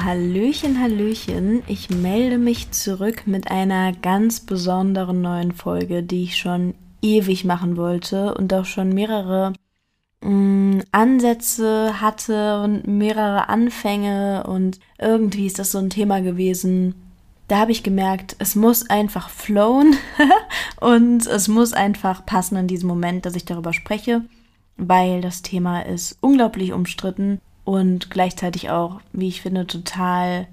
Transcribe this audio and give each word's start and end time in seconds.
Hallöchen, 0.00 0.80
Hallöchen. 0.80 1.62
Ich 1.66 1.90
melde 1.90 2.38
mich 2.38 2.70
zurück 2.70 3.26
mit 3.26 3.50
einer 3.50 3.92
ganz 3.92 4.40
besonderen 4.40 5.20
neuen 5.20 5.52
Folge, 5.52 6.02
die 6.02 6.24
ich 6.24 6.38
schon 6.38 6.74
ewig 7.02 7.44
machen 7.44 7.76
wollte 7.76 8.34
und 8.34 8.54
auch 8.54 8.64
schon 8.64 8.90
mehrere 8.90 9.52
mh, 10.20 10.30
mm, 10.30 10.82
Ansätze 10.92 12.00
hatte 12.00 12.62
und 12.62 12.86
mehrere 12.86 13.48
Anfänge 13.48 14.44
und 14.46 14.78
irgendwie 14.98 15.46
ist 15.46 15.58
das 15.58 15.72
so 15.72 15.78
ein 15.78 15.90
Thema 15.90 16.20
gewesen. 16.20 16.94
Da 17.48 17.58
habe 17.58 17.72
ich 17.72 17.82
gemerkt, 17.82 18.36
es 18.38 18.54
muss 18.54 18.88
einfach 18.88 19.28
flowen 19.28 19.96
und 20.80 21.26
es 21.26 21.48
muss 21.48 21.72
einfach 21.72 22.24
passen 22.24 22.56
in 22.56 22.66
diesem 22.66 22.88
Moment, 22.88 23.26
dass 23.26 23.36
ich 23.36 23.44
darüber 23.44 23.72
spreche, 23.72 24.22
weil 24.76 25.20
das 25.20 25.42
Thema 25.42 25.80
ist 25.82 26.16
unglaublich 26.20 26.72
umstritten 26.72 27.40
und 27.64 28.10
gleichzeitig 28.10 28.70
auch, 28.70 29.00
wie 29.12 29.28
ich 29.28 29.42
finde, 29.42 29.66
total, 29.66 30.48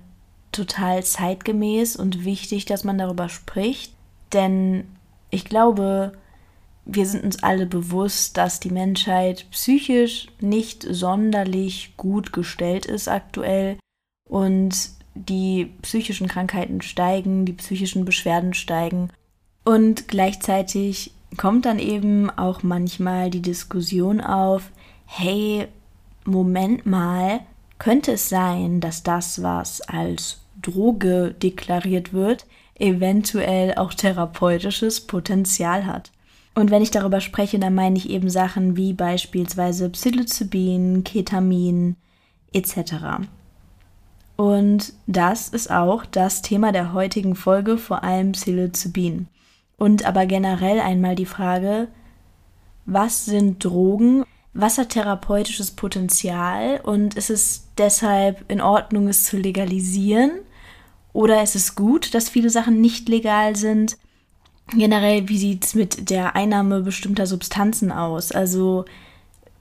total 0.51 1.03
zeitgemäß 1.03 1.95
und 1.95 2.25
wichtig, 2.25 2.65
dass 2.65 2.83
man 2.83 2.97
darüber 2.97 3.29
spricht. 3.29 3.93
Denn 4.33 4.85
ich 5.29 5.45
glaube, 5.45 6.13
wir 6.85 7.05
sind 7.05 7.23
uns 7.23 7.43
alle 7.43 7.65
bewusst, 7.65 8.37
dass 8.37 8.59
die 8.59 8.71
Menschheit 8.71 9.45
psychisch 9.51 10.27
nicht 10.39 10.85
sonderlich 10.89 11.93
gut 11.97 12.33
gestellt 12.33 12.85
ist 12.85 13.07
aktuell 13.07 13.77
und 14.27 14.75
die 15.15 15.71
psychischen 15.81 16.27
Krankheiten 16.27 16.81
steigen, 16.81 17.45
die 17.45 17.53
psychischen 17.53 18.05
Beschwerden 18.05 18.53
steigen 18.53 19.09
und 19.69 20.07
gleichzeitig 20.07 21.11
kommt 21.37 21.65
dann 21.65 21.77
eben 21.77 22.29
auch 22.31 22.63
manchmal 22.63 23.29
die 23.29 23.41
Diskussion 23.41 24.19
auf, 24.19 24.71
hey, 25.05 25.67
Moment 26.31 26.85
mal, 26.85 27.41
könnte 27.77 28.13
es 28.13 28.29
sein, 28.29 28.81
dass 28.81 29.03
das, 29.03 29.41
was 29.41 29.81
als 29.81 30.41
Droge 30.61 31.33
deklariert 31.41 32.13
wird, 32.13 32.45
eventuell 32.75 33.75
auch 33.75 33.93
therapeutisches 33.93 35.01
Potenzial 35.01 35.85
hat. 35.85 36.11
Und 36.55 36.71
wenn 36.71 36.81
ich 36.81 36.91
darüber 36.91 37.21
spreche, 37.21 37.59
dann 37.59 37.75
meine 37.75 37.97
ich 37.97 38.09
eben 38.09 38.29
Sachen 38.29 38.75
wie 38.75 38.93
beispielsweise 38.93 39.89
Psilocybin, 39.89 41.03
Ketamin 41.03 41.95
etc. 42.51 42.95
Und 44.35 44.93
das 45.07 45.49
ist 45.49 45.71
auch 45.71 46.05
das 46.05 46.41
Thema 46.41 46.71
der 46.71 46.93
heutigen 46.93 47.35
Folge, 47.35 47.77
vor 47.77 48.03
allem 48.03 48.33
Psilocybin. 48.33 49.27
Und 49.77 50.05
aber 50.05 50.25
generell 50.25 50.79
einmal 50.79 51.15
die 51.15 51.25
Frage, 51.25 51.87
was 52.85 53.25
sind 53.25 53.63
Drogen? 53.63 54.25
Was 54.53 54.77
hat 54.77 54.89
therapeutisches 54.89 55.71
Potenzial? 55.71 56.81
Und 56.83 57.15
ist 57.15 57.29
es 57.29 57.67
deshalb 57.77 58.49
in 58.51 58.61
Ordnung, 58.61 59.07
es 59.07 59.23
zu 59.23 59.37
legalisieren? 59.37 60.31
Oder 61.13 61.43
ist 61.43 61.55
es 61.55 61.75
gut, 61.75 62.13
dass 62.13 62.29
viele 62.29 62.49
Sachen 62.49 62.81
nicht 62.81 63.09
legal 63.09 63.55
sind? 63.55 63.97
generell, 64.73 65.27
wie 65.29 65.37
sieht 65.37 65.65
es 65.65 65.75
mit 65.75 66.09
der 66.09 66.35
Einnahme 66.35 66.81
bestimmter 66.81 67.25
Substanzen 67.25 67.91
aus? 67.91 68.31
Also 68.31 68.85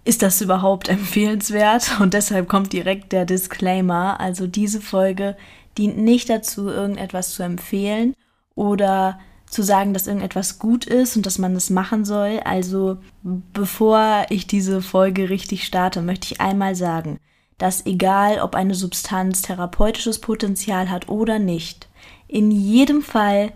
ist 0.04 0.22
das 0.22 0.40
überhaupt 0.40 0.88
empfehlenswert? 0.88 2.00
Und 2.00 2.14
deshalb 2.14 2.48
kommt 2.48 2.72
direkt 2.72 3.12
der 3.12 3.24
Disclaimer. 3.24 4.20
Also 4.20 4.46
diese 4.46 4.80
Folge 4.80 5.36
dient 5.76 5.98
nicht 5.98 6.28
dazu, 6.28 6.68
irgendetwas 6.68 7.32
zu 7.34 7.42
empfehlen 7.42 8.14
oder 8.54 9.20
zu 9.50 9.62
sagen, 9.62 9.94
dass 9.94 10.06
irgendetwas 10.06 10.58
gut 10.58 10.84
ist 10.84 11.16
und 11.16 11.26
dass 11.26 11.38
man 11.38 11.54
es 11.56 11.70
machen 11.70 12.04
soll. 12.04 12.40
Also 12.44 12.98
bevor 13.22 14.26
ich 14.30 14.46
diese 14.46 14.82
Folge 14.82 15.30
richtig 15.30 15.64
starte, 15.64 16.02
möchte 16.02 16.32
ich 16.32 16.40
einmal 16.40 16.74
sagen, 16.74 17.18
dass 17.56 17.86
egal 17.86 18.40
ob 18.40 18.54
eine 18.54 18.74
Substanz 18.74 19.42
therapeutisches 19.42 20.20
Potenzial 20.20 20.90
hat 20.90 21.08
oder 21.08 21.38
nicht, 21.38 21.88
in 22.28 22.50
jedem 22.50 23.02
Fall 23.02 23.52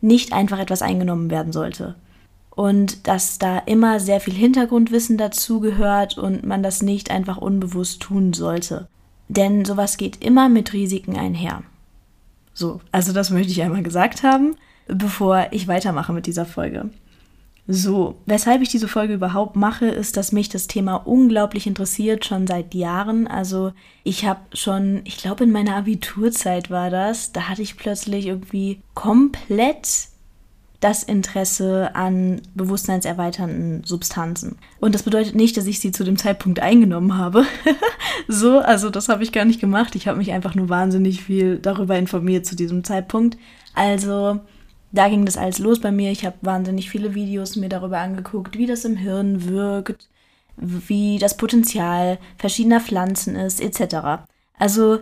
nicht 0.00 0.32
einfach 0.32 0.58
etwas 0.58 0.82
eingenommen 0.82 1.30
werden 1.30 1.52
sollte. 1.52 1.96
Und 2.50 3.06
dass 3.06 3.38
da 3.38 3.58
immer 3.58 4.00
sehr 4.00 4.20
viel 4.20 4.34
Hintergrundwissen 4.34 5.16
dazugehört 5.16 6.18
und 6.18 6.44
man 6.44 6.62
das 6.62 6.82
nicht 6.82 7.10
einfach 7.10 7.36
unbewusst 7.36 8.00
tun 8.00 8.32
sollte. 8.32 8.88
Denn 9.28 9.64
sowas 9.64 9.96
geht 9.96 10.24
immer 10.24 10.48
mit 10.48 10.72
Risiken 10.72 11.16
einher. 11.16 11.62
So, 12.54 12.80
also 12.90 13.12
das 13.12 13.30
möchte 13.30 13.52
ich 13.52 13.62
einmal 13.62 13.82
gesagt 13.82 14.22
haben, 14.24 14.56
bevor 14.88 15.48
ich 15.50 15.68
weitermache 15.68 16.12
mit 16.12 16.26
dieser 16.26 16.46
Folge. 16.46 16.90
So, 17.70 18.16
weshalb 18.24 18.62
ich 18.62 18.70
diese 18.70 18.88
Folge 18.88 19.12
überhaupt 19.12 19.54
mache, 19.54 19.84
ist, 19.84 20.16
dass 20.16 20.32
mich 20.32 20.48
das 20.48 20.68
Thema 20.68 20.94
unglaublich 20.94 21.66
interessiert, 21.66 22.24
schon 22.24 22.46
seit 22.46 22.74
Jahren. 22.74 23.26
Also 23.26 23.72
ich 24.04 24.24
habe 24.24 24.40
schon, 24.54 25.02
ich 25.04 25.18
glaube 25.18 25.44
in 25.44 25.52
meiner 25.52 25.76
Abiturzeit 25.76 26.70
war 26.70 26.88
das, 26.88 27.32
da 27.32 27.42
hatte 27.42 27.60
ich 27.60 27.76
plötzlich 27.76 28.26
irgendwie 28.26 28.80
komplett 28.94 30.08
das 30.80 31.02
Interesse 31.02 31.94
an 31.94 32.40
bewusstseinserweiternden 32.54 33.84
Substanzen. 33.84 34.56
Und 34.80 34.94
das 34.94 35.02
bedeutet 35.02 35.34
nicht, 35.34 35.56
dass 35.58 35.66
ich 35.66 35.80
sie 35.80 35.92
zu 35.92 36.04
dem 36.04 36.16
Zeitpunkt 36.16 36.60
eingenommen 36.60 37.18
habe. 37.18 37.44
so, 38.28 38.60
also 38.60 38.88
das 38.88 39.10
habe 39.10 39.24
ich 39.24 39.32
gar 39.32 39.44
nicht 39.44 39.60
gemacht. 39.60 39.94
Ich 39.94 40.08
habe 40.08 40.16
mich 40.16 40.32
einfach 40.32 40.54
nur 40.54 40.70
wahnsinnig 40.70 41.22
viel 41.22 41.58
darüber 41.58 41.98
informiert 41.98 42.46
zu 42.46 42.56
diesem 42.56 42.82
Zeitpunkt. 42.82 43.36
Also 43.74 44.40
da 44.92 45.08
ging 45.08 45.24
das 45.24 45.36
alles 45.36 45.58
los 45.58 45.80
bei 45.80 45.92
mir. 45.92 46.10
Ich 46.10 46.24
habe 46.24 46.36
wahnsinnig 46.40 46.90
viele 46.90 47.14
Videos 47.14 47.56
mir 47.56 47.68
darüber 47.68 47.98
angeguckt, 47.98 48.56
wie 48.56 48.66
das 48.66 48.84
im 48.84 48.96
Hirn 48.96 49.48
wirkt, 49.48 50.08
wie 50.56 51.18
das 51.18 51.36
Potenzial 51.36 52.18
verschiedener 52.38 52.80
Pflanzen 52.80 53.36
ist, 53.36 53.60
etc. 53.60 54.22
Also 54.58 55.00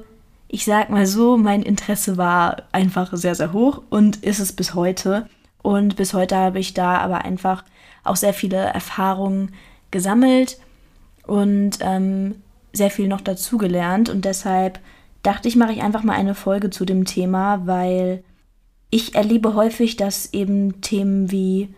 ich 0.48 0.64
sag 0.64 0.90
mal 0.90 1.06
so, 1.06 1.36
mein 1.36 1.62
Interesse 1.62 2.16
war 2.16 2.62
einfach 2.72 3.10
sehr, 3.14 3.34
sehr 3.34 3.52
hoch 3.52 3.82
und 3.90 4.22
ist 4.24 4.38
es 4.38 4.52
bis 4.52 4.74
heute. 4.74 5.28
Und 5.62 5.96
bis 5.96 6.14
heute 6.14 6.36
habe 6.36 6.60
ich 6.60 6.74
da 6.74 6.98
aber 6.98 7.24
einfach 7.24 7.64
auch 8.04 8.16
sehr 8.16 8.34
viele 8.34 8.56
Erfahrungen 8.56 9.52
gesammelt 9.90 10.58
und 11.26 11.78
ähm, 11.80 12.36
sehr 12.72 12.90
viel 12.90 13.08
noch 13.08 13.20
dazugelernt. 13.20 14.08
Und 14.08 14.24
deshalb 14.24 14.78
dachte 15.22 15.48
ich, 15.48 15.56
mache 15.56 15.72
ich 15.72 15.82
einfach 15.82 16.04
mal 16.04 16.14
eine 16.14 16.34
Folge 16.34 16.70
zu 16.70 16.84
dem 16.84 17.04
Thema, 17.04 17.66
weil 17.66 18.22
ich 18.96 19.14
erlebe 19.14 19.54
häufig, 19.54 19.96
dass 19.96 20.32
eben 20.32 20.80
Themen 20.80 21.30
wie 21.30 21.68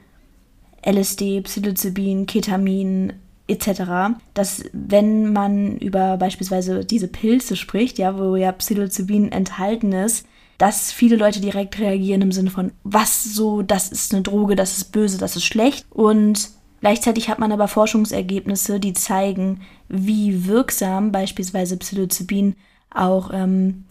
LSD, 0.86 1.40
Psilocybin, 1.40 2.26
Ketamin 2.26 3.12
etc., 3.48 4.14
dass 4.34 4.64
wenn 4.72 5.32
man 5.32 5.78
über 5.78 6.16
beispielsweise 6.16 6.84
diese 6.84 7.08
Pilze 7.08 7.56
spricht, 7.56 7.98
ja, 7.98 8.16
wo 8.16 8.36
ja 8.36 8.52
Psilocybin 8.52 9.32
enthalten 9.32 9.92
ist, 9.92 10.26
dass 10.58 10.92
viele 10.92 11.16
Leute 11.16 11.40
direkt 11.40 11.80
reagieren 11.80 12.22
im 12.22 12.32
Sinne 12.32 12.50
von, 12.50 12.70
was 12.84 13.24
so, 13.24 13.62
das 13.62 13.90
ist 13.90 14.14
eine 14.14 14.22
Droge, 14.22 14.54
das 14.54 14.78
ist 14.78 14.92
böse, 14.92 15.18
das 15.18 15.34
ist 15.34 15.44
schlecht. 15.44 15.86
Und 15.90 16.50
gleichzeitig 16.80 17.28
hat 17.28 17.40
man 17.40 17.50
aber 17.50 17.66
Forschungsergebnisse, 17.66 18.78
die 18.78 18.92
zeigen, 18.92 19.62
wie 19.88 20.46
wirksam 20.46 21.10
beispielsweise 21.10 21.76
Psilocybin 21.78 22.54
auch 22.94 23.31
ähm, 23.32 23.84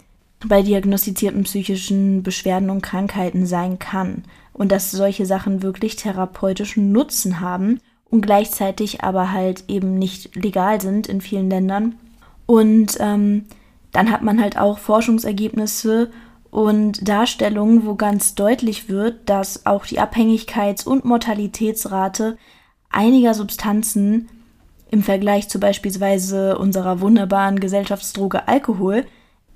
bei 0.46 0.62
diagnostizierten 0.62 1.44
psychischen 1.44 2.24
Beschwerden 2.24 2.70
und 2.70 2.82
Krankheiten 2.82 3.46
sein 3.46 3.80
kann 3.80 4.24
und 4.54 4.72
dass 4.72 4.92
solche 4.92 5.26
Sachen 5.26 5.64
wirklich 5.64 5.96
therapeutischen 5.96 6.92
Nutzen 6.92 7.40
haben 7.40 7.80
und 8.10 8.22
gleichzeitig 8.22 9.04
aber 9.04 9.32
halt 9.32 9.66
eben 9.68 9.98
nicht 9.98 10.36
legal 10.36 10.80
sind 10.82 11.08
in 11.08 11.22
vielen 11.22 11.50
Ländern. 11.50 11.96
Und 12.46 12.98
ähm, 13.00 13.46
dann 13.92 14.12
hat 14.12 14.22
man 14.22 14.42
halt 14.42 14.58
auch 14.58 14.78
Forschungsergebnisse 14.78 16.12
und 16.50 17.08
Darstellungen, 17.08 17.86
wo 17.86 17.96
ganz 17.96 18.36
deutlich 18.36 18.90
wird, 18.90 19.30
dass 19.30 19.66
auch 19.66 19.86
die 19.86 20.00
Abhängigkeits- 20.00 20.86
und 20.86 21.04
Mortalitätsrate 21.04 22.38
einiger 22.90 23.34
Substanzen 23.34 24.30
im 24.90 25.04
Vergleich 25.04 25.50
zu 25.50 25.60
beispielsweise 25.60 26.58
unserer 26.58 27.02
wunderbaren 27.02 27.60
Gesellschaftsdroge 27.60 28.48
Alkohol 28.48 29.06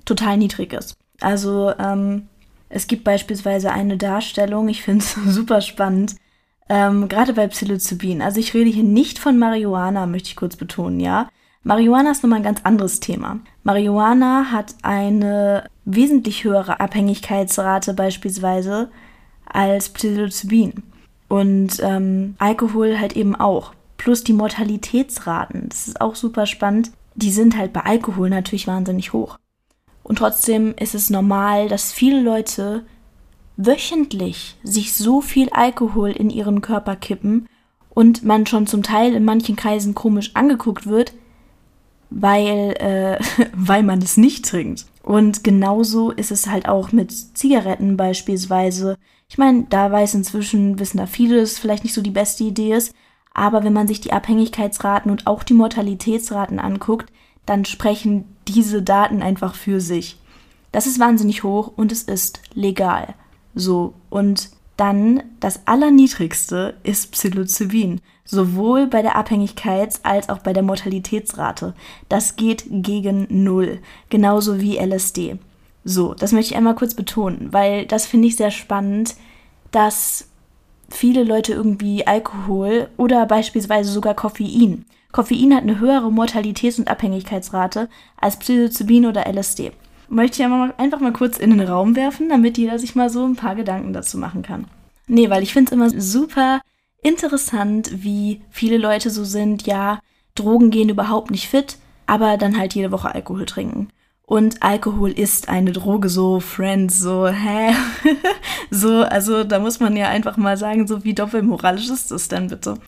total 0.04 0.36
niedrig 0.36 0.72
ist. 0.72 0.96
Also 1.20 1.72
ähm, 1.78 2.28
es 2.68 2.86
gibt 2.86 3.04
beispielsweise 3.04 3.70
eine 3.70 3.96
Darstellung, 3.96 4.68
ich 4.68 4.82
finde 4.82 5.04
es 5.04 5.14
super 5.34 5.60
spannend, 5.60 6.16
Ähm, 6.68 7.08
Gerade 7.08 7.34
bei 7.34 7.48
Psilocybin. 7.48 8.22
Also 8.22 8.40
ich 8.40 8.54
rede 8.54 8.70
hier 8.70 8.84
nicht 8.84 9.18
von 9.18 9.38
Marihuana, 9.38 10.06
möchte 10.06 10.28
ich 10.28 10.36
kurz 10.36 10.56
betonen, 10.56 11.00
ja. 11.00 11.28
Marihuana 11.64 12.10
ist 12.10 12.22
nochmal 12.22 12.40
ein 12.40 12.44
ganz 12.44 12.60
anderes 12.64 12.98
Thema. 13.00 13.40
Marihuana 13.62 14.50
hat 14.50 14.74
eine 14.82 15.64
wesentlich 15.84 16.44
höhere 16.44 16.80
Abhängigkeitsrate 16.80 17.94
beispielsweise 17.94 18.90
als 19.44 19.90
Psilocybin. 19.90 20.82
Und 21.28 21.78
ähm, 21.82 22.34
Alkohol 22.38 22.98
halt 22.98 23.14
eben 23.16 23.36
auch. 23.36 23.74
Plus 23.96 24.24
die 24.24 24.32
Mortalitätsraten. 24.32 25.68
Das 25.68 25.88
ist 25.88 26.00
auch 26.00 26.14
super 26.14 26.46
spannend. 26.46 26.90
Die 27.14 27.30
sind 27.30 27.56
halt 27.56 27.72
bei 27.72 27.82
Alkohol 27.82 28.30
natürlich 28.30 28.66
wahnsinnig 28.66 29.12
hoch. 29.12 29.38
Und 30.02 30.18
trotzdem 30.18 30.74
ist 30.78 30.94
es 30.94 31.10
normal, 31.10 31.68
dass 31.68 31.92
viele 31.92 32.20
Leute 32.20 32.84
wöchentlich 33.56 34.56
sich 34.62 34.94
so 34.94 35.20
viel 35.20 35.48
Alkohol 35.50 36.10
in 36.10 36.30
ihren 36.30 36.60
Körper 36.60 36.96
kippen 36.96 37.48
und 37.90 38.24
man 38.24 38.46
schon 38.46 38.66
zum 38.66 38.82
Teil 38.82 39.14
in 39.14 39.24
manchen 39.24 39.56
Kreisen 39.56 39.94
komisch 39.94 40.30
angeguckt 40.34 40.86
wird, 40.86 41.12
weil, 42.10 42.74
äh, 42.78 43.18
weil 43.54 43.82
man 43.82 44.00
es 44.00 44.16
nicht 44.16 44.44
trinkt. 44.46 44.86
Und 45.02 45.44
genauso 45.44 46.10
ist 46.10 46.30
es 46.30 46.46
halt 46.46 46.68
auch 46.68 46.92
mit 46.92 47.12
Zigaretten 47.12 47.96
beispielsweise. 47.96 48.96
Ich 49.28 49.38
meine, 49.38 49.66
da 49.68 49.90
weiß 49.90 50.14
inzwischen, 50.14 50.78
wissen 50.78 50.98
da 50.98 51.06
viele, 51.06 51.40
dass 51.40 51.52
es 51.52 51.58
vielleicht 51.58 51.84
nicht 51.84 51.94
so 51.94 52.02
die 52.02 52.10
beste 52.10 52.44
Idee 52.44 52.74
ist. 52.74 52.94
Aber 53.34 53.64
wenn 53.64 53.72
man 53.72 53.88
sich 53.88 54.00
die 54.00 54.12
Abhängigkeitsraten 54.12 55.10
und 55.10 55.26
auch 55.26 55.42
die 55.42 55.54
Mortalitätsraten 55.54 56.58
anguckt, 56.58 57.10
dann 57.46 57.64
sprechen 57.64 58.31
diese 58.48 58.82
Daten 58.82 59.22
einfach 59.22 59.54
für 59.54 59.80
sich. 59.80 60.18
Das 60.72 60.86
ist 60.86 60.98
wahnsinnig 60.98 61.42
hoch 61.42 61.72
und 61.76 61.92
es 61.92 62.02
ist 62.02 62.40
legal. 62.54 63.14
So, 63.54 63.94
und 64.08 64.50
dann 64.76 65.22
das 65.40 65.66
Allerniedrigste 65.66 66.74
ist 66.82 67.12
Psilocybin, 67.12 68.00
sowohl 68.24 68.86
bei 68.86 69.02
der 69.02 69.16
Abhängigkeits- 69.16 70.00
als 70.02 70.28
auch 70.28 70.38
bei 70.38 70.52
der 70.52 70.62
Mortalitätsrate. 70.62 71.74
Das 72.08 72.36
geht 72.36 72.64
gegen 72.68 73.26
Null, 73.28 73.80
genauso 74.08 74.60
wie 74.60 74.78
LSD. 74.78 75.38
So, 75.84 76.14
das 76.14 76.32
möchte 76.32 76.52
ich 76.52 76.56
einmal 76.56 76.74
kurz 76.74 76.94
betonen, 76.94 77.52
weil 77.52 77.86
das 77.86 78.06
finde 78.06 78.28
ich 78.28 78.36
sehr 78.36 78.50
spannend, 78.50 79.16
dass 79.72 80.28
viele 80.88 81.24
Leute 81.24 81.52
irgendwie 81.52 82.06
Alkohol 82.06 82.88
oder 82.96 83.26
beispielsweise 83.26 83.90
sogar 83.90 84.14
Koffein. 84.14 84.84
Koffein 85.12 85.54
hat 85.54 85.62
eine 85.62 85.78
höhere 85.78 86.08
Mortalitäts- 86.08 86.78
und 86.78 86.88
Abhängigkeitsrate 86.88 87.88
als 88.20 88.38
Psilocybin 88.38 89.06
oder 89.06 89.26
LSD 89.26 89.72
möchte 90.12 90.42
ich 90.42 90.48
einfach 90.78 91.00
mal 91.00 91.12
kurz 91.12 91.38
in 91.38 91.50
den 91.50 91.66
Raum 91.66 91.96
werfen, 91.96 92.28
damit 92.28 92.58
jeder 92.58 92.78
sich 92.78 92.94
mal 92.94 93.10
so 93.10 93.24
ein 93.24 93.36
paar 93.36 93.54
Gedanken 93.54 93.92
dazu 93.92 94.18
machen 94.18 94.42
kann. 94.42 94.66
Nee, 95.06 95.30
weil 95.30 95.42
ich 95.42 95.52
finde 95.52 95.70
es 95.70 95.72
immer 95.72 96.00
super 96.00 96.60
interessant, 97.02 97.90
wie 98.04 98.42
viele 98.50 98.76
Leute 98.76 99.10
so 99.10 99.24
sind, 99.24 99.66
ja, 99.66 100.00
Drogen 100.34 100.70
gehen 100.70 100.88
überhaupt 100.88 101.30
nicht 101.30 101.48
fit, 101.48 101.78
aber 102.06 102.36
dann 102.36 102.58
halt 102.58 102.74
jede 102.74 102.92
Woche 102.92 103.14
Alkohol 103.14 103.46
trinken. 103.46 103.88
Und 104.24 104.62
Alkohol 104.62 105.10
ist 105.10 105.48
eine 105.48 105.72
Droge, 105.72 106.08
so 106.08 106.40
Friends, 106.40 106.98
so, 106.98 107.26
hä? 107.26 107.74
so, 108.70 109.02
also 109.02 109.44
da 109.44 109.58
muss 109.58 109.80
man 109.80 109.96
ja 109.96 110.08
einfach 110.08 110.36
mal 110.36 110.56
sagen, 110.56 110.86
so 110.86 111.04
wie 111.04 111.14
doppelmoralisch 111.14 111.90
ist 111.90 112.10
das 112.10 112.28
denn 112.28 112.48
bitte? 112.48 112.78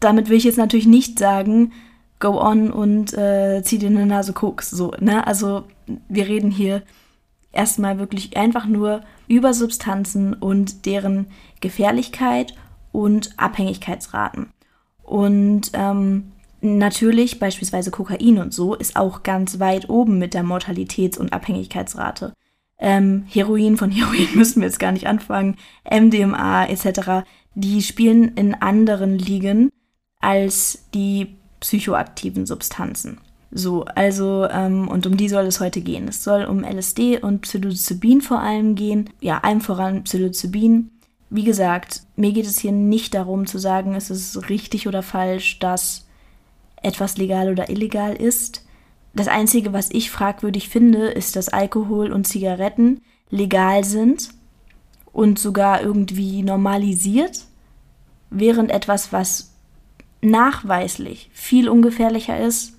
Damit 0.00 0.28
will 0.28 0.38
ich 0.38 0.44
jetzt 0.44 0.58
natürlich 0.58 0.86
nicht 0.86 1.18
sagen, 1.18 1.72
go 2.18 2.40
on 2.40 2.70
und 2.70 3.14
äh, 3.14 3.62
zieh 3.62 3.78
dir 3.78 3.88
eine 3.88 4.06
Nase 4.06 4.32
Koks. 4.32 4.70
So, 4.70 4.92
ne? 5.00 5.26
Also 5.26 5.64
wir 6.08 6.28
reden 6.28 6.50
hier 6.50 6.82
erstmal 7.52 7.98
wirklich 7.98 8.36
einfach 8.36 8.66
nur 8.66 9.02
über 9.28 9.54
Substanzen 9.54 10.34
und 10.34 10.86
deren 10.86 11.26
Gefährlichkeit 11.60 12.54
und 12.92 13.38
Abhängigkeitsraten. 13.38 14.50
Und 15.02 15.70
ähm, 15.74 16.32
natürlich 16.60 17.38
beispielsweise 17.38 17.90
Kokain 17.90 18.38
und 18.38 18.54
so 18.54 18.74
ist 18.74 18.96
auch 18.96 19.22
ganz 19.22 19.58
weit 19.58 19.88
oben 19.88 20.18
mit 20.18 20.34
der 20.34 20.44
Mortalitäts- 20.44 21.18
und 21.18 21.32
Abhängigkeitsrate. 21.32 22.32
Ähm, 22.78 23.24
Heroin, 23.28 23.76
von 23.76 23.90
Heroin 23.90 24.28
müssen 24.34 24.60
wir 24.60 24.68
jetzt 24.68 24.78
gar 24.80 24.92
nicht 24.92 25.06
anfangen, 25.06 25.56
MDMA 25.90 26.66
etc., 26.66 27.26
die 27.54 27.82
spielen 27.82 28.36
in 28.36 28.54
anderen 28.54 29.18
Ligen 29.18 29.70
als 30.20 30.84
die 30.94 31.36
psychoaktiven 31.60 32.46
Substanzen. 32.46 33.18
So, 33.52 33.84
also, 33.84 34.46
ähm, 34.48 34.86
und 34.88 35.06
um 35.06 35.16
die 35.16 35.28
soll 35.28 35.46
es 35.46 35.58
heute 35.60 35.80
gehen. 35.80 36.06
Es 36.08 36.22
soll 36.22 36.44
um 36.44 36.62
LSD 36.62 37.18
und 37.18 37.42
Psilocybin 37.42 38.20
vor 38.20 38.38
allem 38.38 38.76
gehen. 38.76 39.10
Ja, 39.20 39.38
allem 39.38 39.60
voran 39.60 40.04
Psilocybin. 40.04 40.90
Wie 41.30 41.44
gesagt, 41.44 42.02
mir 42.16 42.32
geht 42.32 42.46
es 42.46 42.60
hier 42.60 42.72
nicht 42.72 43.14
darum 43.14 43.46
zu 43.46 43.58
sagen, 43.58 43.94
es 43.94 44.10
ist 44.10 44.48
richtig 44.48 44.86
oder 44.86 45.02
falsch, 45.02 45.58
dass 45.58 46.06
etwas 46.82 47.16
legal 47.16 47.50
oder 47.50 47.68
illegal 47.70 48.14
ist. 48.14 48.64
Das 49.14 49.26
Einzige, 49.26 49.72
was 49.72 49.90
ich 49.90 50.10
fragwürdig 50.10 50.68
finde, 50.68 51.08
ist, 51.08 51.34
dass 51.34 51.48
Alkohol 51.48 52.12
und 52.12 52.26
Zigaretten 52.26 53.00
legal 53.30 53.84
sind 53.84 54.30
und 55.12 55.38
sogar 55.38 55.82
irgendwie 55.82 56.42
normalisiert, 56.42 57.46
während 58.30 58.70
etwas, 58.70 59.12
was 59.12 59.49
nachweislich 60.22 61.30
viel 61.32 61.68
ungefährlicher 61.68 62.38
ist, 62.38 62.74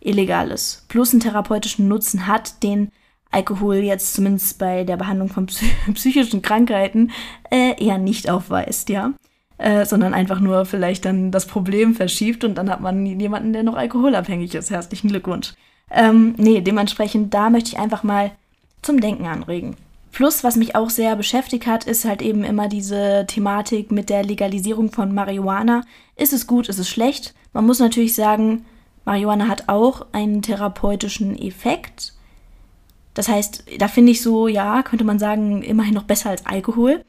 illegal 0.00 0.50
ist. 0.50 0.86
Plus 0.88 1.12
einen 1.12 1.20
therapeutischen 1.20 1.88
Nutzen 1.88 2.26
hat, 2.26 2.62
den 2.62 2.90
Alkohol 3.30 3.76
jetzt 3.76 4.14
zumindest 4.14 4.58
bei 4.58 4.84
der 4.84 4.96
Behandlung 4.96 5.28
von 5.28 5.46
psychischen 5.94 6.42
Krankheiten 6.42 7.10
äh, 7.50 7.82
eher 7.82 7.98
nicht 7.98 8.30
aufweist, 8.30 8.88
ja. 8.88 9.12
Äh, 9.58 9.84
sondern 9.84 10.12
einfach 10.12 10.40
nur 10.40 10.64
vielleicht 10.64 11.04
dann 11.04 11.30
das 11.30 11.46
Problem 11.46 11.94
verschiebt 11.94 12.42
und 12.42 12.56
dann 12.56 12.68
hat 12.68 12.80
man 12.80 13.06
jemanden, 13.06 13.52
der 13.52 13.62
noch 13.62 13.76
alkoholabhängig 13.76 14.54
ist. 14.54 14.70
Herzlichen 14.70 15.08
Glückwunsch. 15.08 15.54
Ähm, 15.90 16.34
nee, 16.36 16.60
dementsprechend, 16.60 17.32
da 17.32 17.48
möchte 17.48 17.68
ich 17.68 17.78
einfach 17.78 18.02
mal 18.02 18.32
zum 18.80 19.00
Denken 19.00 19.26
anregen. 19.26 19.76
Plus, 20.12 20.44
was 20.44 20.56
mich 20.56 20.76
auch 20.76 20.90
sehr 20.90 21.16
beschäftigt 21.16 21.66
hat, 21.66 21.84
ist 21.84 22.04
halt 22.04 22.20
eben 22.20 22.44
immer 22.44 22.68
diese 22.68 23.24
Thematik 23.26 23.90
mit 23.90 24.10
der 24.10 24.22
Legalisierung 24.22 24.92
von 24.92 25.14
Marihuana. 25.14 25.84
Ist 26.16 26.34
es 26.34 26.46
gut, 26.46 26.68
ist 26.68 26.78
es 26.78 26.88
schlecht? 26.88 27.34
Man 27.54 27.64
muss 27.64 27.78
natürlich 27.78 28.14
sagen, 28.14 28.66
Marihuana 29.06 29.48
hat 29.48 29.68
auch 29.70 30.06
einen 30.12 30.42
therapeutischen 30.42 31.36
Effekt. 31.36 32.12
Das 33.14 33.28
heißt, 33.28 33.64
da 33.78 33.88
finde 33.88 34.12
ich 34.12 34.20
so, 34.20 34.48
ja, 34.48 34.82
könnte 34.82 35.04
man 35.04 35.18
sagen, 35.18 35.62
immerhin 35.62 35.94
noch 35.94 36.04
besser 36.04 36.28
als 36.28 36.44
Alkohol. 36.44 37.04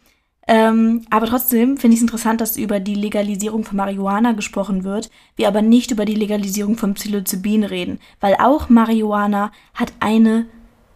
Ähm, 0.47 1.05
aber 1.09 1.27
trotzdem 1.27 1.77
finde 1.77 1.95
ich 1.95 1.99
es 1.99 2.03
interessant, 2.03 2.39
dass 2.39 2.57
über 2.57 2.79
die 2.79 2.95
Legalisierung 2.95 3.65
von 3.65 3.77
Marihuana 3.77 4.31
gesprochen 4.31 4.85
wird, 4.85 5.09
wir 5.35 5.49
aber 5.49 5.61
nicht 5.61 5.91
über 5.91 6.05
die 6.05 6.15
Legalisierung 6.15 6.77
von 6.77 6.93
Psilocybin 6.93 7.63
reden, 7.65 7.99
weil 8.19 8.35
auch 8.35 8.69
Marihuana 8.69 9.51
hat 9.73 9.93
eine 9.99 10.45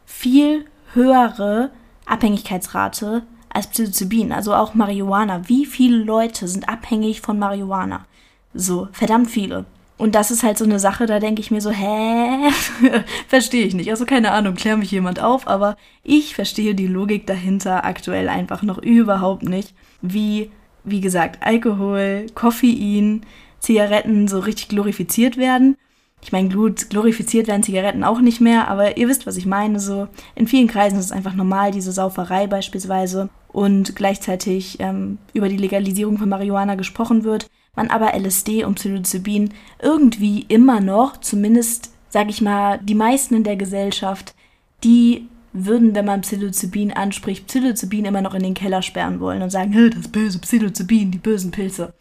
viel 0.05 0.65
höhere 0.93 1.71
Abhängigkeitsrate 2.07 3.23
als 3.49 3.67
Psilocybin, 3.67 4.31
also 4.31 4.53
auch 4.53 4.73
Marihuana. 4.73 5.47
Wie 5.47 5.65
viele 5.65 5.97
Leute 5.97 6.47
sind 6.47 6.69
abhängig 6.69 7.21
von 7.21 7.39
Marihuana? 7.39 8.05
So, 8.53 8.87
verdammt 8.91 9.29
viele. 9.29 9.65
Und 9.97 10.13
das 10.13 10.29
ist 10.29 10.43
halt 10.43 10.59
so 10.59 10.65
eine 10.65 10.79
Sache, 10.79 11.07
da 11.07 11.19
denke 11.19 11.41
ich 11.41 11.49
mir 11.49 11.59
so, 11.59 11.71
hä? 11.71 12.49
verstehe 13.27 13.65
ich 13.65 13.73
nicht. 13.73 13.89
Also 13.89 14.05
keine 14.05 14.31
Ahnung, 14.31 14.53
klär 14.53 14.77
mich 14.77 14.91
jemand 14.91 15.19
auf, 15.19 15.47
aber 15.47 15.75
ich 16.03 16.35
verstehe 16.35 16.75
die 16.75 16.87
Logik 16.87 17.25
dahinter 17.25 17.83
aktuell 17.83 18.29
einfach 18.29 18.61
noch 18.61 18.77
überhaupt 18.77 19.43
nicht, 19.43 19.73
wie, 20.01 20.51
wie 20.83 21.01
gesagt, 21.01 21.43
Alkohol, 21.43 22.27
Koffein, 22.35 23.25
Zigaretten 23.59 24.27
so 24.27 24.39
richtig 24.39 24.69
glorifiziert 24.69 25.37
werden 25.37 25.77
ich 26.21 26.31
meine, 26.31 26.49
gut, 26.49 26.89
glorifiziert 26.89 27.47
werden 27.47 27.63
Zigaretten 27.63 28.03
auch 28.03 28.19
nicht 28.19 28.41
mehr, 28.41 28.67
aber 28.67 28.97
ihr 28.97 29.07
wisst, 29.07 29.27
was 29.27 29.37
ich 29.37 29.45
meine. 29.45 29.79
So 29.79 30.07
in 30.35 30.47
vielen 30.47 30.67
Kreisen 30.67 30.97
ist 30.97 31.05
es 31.05 31.11
einfach 31.11 31.35
normal, 31.35 31.71
diese 31.71 31.91
Sauferei 31.91 32.47
beispielsweise, 32.47 33.29
und 33.57 33.95
gleichzeitig 33.95 34.79
ähm, 34.79 35.17
über 35.33 35.49
die 35.49 35.57
Legalisierung 35.57 36.19
von 36.19 36.29
Marihuana 36.29 36.75
gesprochen 36.75 37.23
wird, 37.23 37.49
man 37.75 37.89
aber 37.89 38.13
LSD 38.13 38.63
und 38.63 38.75
Psilocybin 38.75 39.51
irgendwie 39.81 40.45
immer 40.47 40.79
noch, 40.79 41.17
zumindest 41.17 41.91
sage 42.09 42.29
ich 42.29 42.41
mal, 42.41 42.79
die 42.83 42.93
meisten 42.93 43.33
in 43.33 43.43
der 43.43 43.55
Gesellschaft, 43.55 44.35
die 44.83 45.27
würden, 45.53 45.95
wenn 45.95 46.05
man 46.05 46.21
Psilocybin 46.21 46.93
anspricht, 46.93 47.47
Psilocybin 47.47 48.05
immer 48.05 48.21
noch 48.21 48.35
in 48.35 48.43
den 48.43 48.53
Keller 48.53 48.83
sperren 48.83 49.19
wollen 49.19 49.41
und 49.41 49.49
sagen, 49.49 49.73
das 49.95 50.07
böse 50.07 50.39
Psilocybin, 50.39 51.09
die 51.09 51.17
bösen 51.17 51.49
Pilze. 51.49 51.93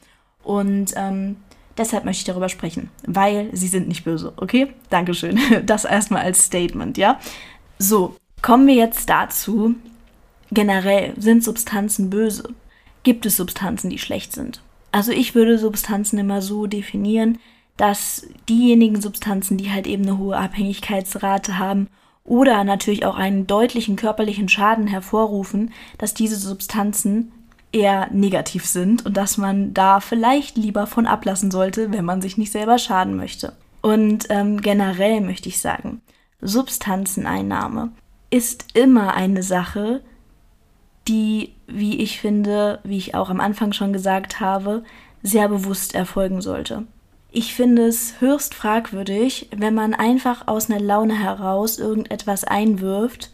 Und 0.43 0.93
ähm, 0.97 1.37
Deshalb 1.79 2.05
möchte 2.05 2.21
ich 2.21 2.25
darüber 2.25 2.49
sprechen, 2.49 2.91
weil 3.07 3.51
sie 3.53 3.69
sind 3.69 3.89
nicht 3.89 4.05
böse, 4.05 4.33
okay? 4.37 4.73
Dankeschön. 4.91 5.39
Das 5.67 5.85
erstmal 5.85 6.23
als 6.23 6.45
Statement, 6.45 6.97
ja? 6.97 7.21
So, 7.79 8.17
kommen 8.43 8.67
wir 8.67 8.75
jetzt 8.75 9.11
dazu. 9.11 9.75
Generell, 10.51 11.15
sind 11.19 11.45
Substanzen 11.45 12.09
böse? 12.09 12.55
Gibt 13.03 13.27
es 13.27 13.37
Substanzen, 13.37 13.91
die 13.91 13.99
schlecht 13.99 14.33
sind? 14.33 14.63
Also 14.93 15.13
ich 15.13 15.35
würde 15.35 15.59
Substanzen 15.59 16.19
immer 16.19 16.41
so 16.41 16.67
definieren, 16.67 17.39
dass 17.77 18.27
diejenigen 18.49 19.01
Substanzen, 19.01 19.59
die 19.59 19.71
halt 19.71 19.87
eben 19.87 20.05
eine 20.05 20.19
hohe 20.19 20.37
Abhängigkeitsrate 20.37 21.59
haben 21.59 21.89
oder 22.25 22.65
natürlich 22.65 23.05
auch 23.05 23.17
einen 23.17 23.47
deutlichen 23.47 23.97
körperlichen 23.97 24.49
Schaden 24.49 24.87
hervorrufen, 24.87 25.73
dass 25.99 26.15
diese 26.15 26.37
Substanzen 26.37 27.33
eher 27.73 28.09
negativ 28.13 28.67
sind 28.67 29.05
und 29.05 29.17
dass 29.17 29.39
man 29.39 29.75
da 29.75 30.01
vielleicht 30.01 30.57
lieber 30.57 30.87
von 30.87 31.07
ablassen 31.07 31.51
sollte, 31.51 31.93
wenn 31.93 32.05
man 32.05 32.23
sich 32.23 32.39
nicht 32.39 32.53
selber 32.53 32.79
schaden 32.79 33.17
möchte. 33.17 33.53
Und 33.83 34.27
ähm, 34.31 34.61
generell 34.61 35.21
möchte 35.21 35.49
ich 35.49 35.61
sagen, 35.61 36.01
Substanzeneinnahme 36.41 37.93
ist 38.31 38.67
immer 38.75 39.15
eine 39.15 39.43
Sache, 39.43 40.03
die, 41.09 41.55
wie 41.67 42.01
ich 42.01 42.21
finde, 42.21 42.81
wie 42.83 42.99
ich 42.99 43.15
auch 43.15 43.31
am 43.31 43.41
Anfang 43.41 43.73
schon 43.73 43.93
gesagt 43.93 44.41
habe, 44.41 44.83
sehr 45.23 45.49
bewusst 45.49 45.95
erfolgen 45.95 46.41
sollte. 46.41 46.85
Ich 47.31 47.55
finde 47.55 47.87
es 47.87 48.21
höchst 48.21 48.55
fragwürdig, 48.55 49.49
wenn 49.55 49.75
man 49.75 49.95
einfach 49.95 50.49
aus 50.49 50.71
einer 50.71 50.81
Laune 50.81 51.19
heraus 51.19 51.79
irgendetwas 51.79 52.45
einwirft 52.45 53.31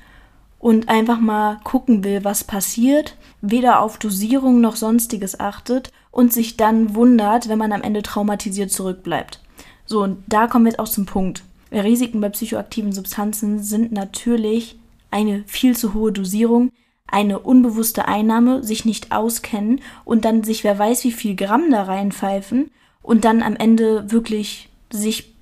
und 0.59 0.89
einfach 0.89 1.21
mal 1.21 1.61
gucken 1.65 2.03
will, 2.03 2.25
was 2.25 2.45
passiert, 2.45 3.17
weder 3.43 3.81
auf 3.81 3.99
Dosierung 3.99 4.61
noch 4.61 4.77
sonstiges 4.77 5.39
achtet 5.39 5.93
und 6.11 6.33
sich 6.33 6.57
dann 6.57 6.95
wundert, 6.95 7.49
wenn 7.49 7.59
man 7.59 7.73
am 7.73 7.83
Ende 7.83 8.03
traumatisiert 8.03 8.71
zurückbleibt. 8.71 9.41
So, 9.85 10.03
und 10.03 10.23
da 10.29 10.47
kommen 10.47 10.65
wir 10.65 10.71
jetzt 10.71 10.79
auch 10.79 10.89
zum 10.89 11.05
Punkt. 11.05 11.43
Risiken 11.71 12.21
bei 12.21 12.29
psychoaktiven 12.29 12.93
Substanzen 12.93 13.63
sind 13.63 13.93
natürlich 13.93 14.79
eine 15.11 15.43
viel 15.47 15.77
zu 15.77 15.93
hohe 15.95 16.13
Dosierung, 16.13 16.71
eine 17.07 17.41
unbewusste 17.41 18.07
Einnahme, 18.09 18.63
sich 18.63 18.85
nicht 18.85 19.13
auskennen 19.13 19.81
und 20.05 20.25
dann 20.25 20.45
sich 20.45 20.65
wer 20.65 20.79
weiß 20.79 21.05
wie 21.05 21.13
viel 21.13 21.37
Gramm 21.37 21.71
da 21.71 21.83
reinpfeifen 21.83 22.71
und 23.03 23.25
dann 23.25 23.43
am 23.43 23.57
Ende 23.57 24.11
wirklich 24.11 24.71
sich 24.91 25.35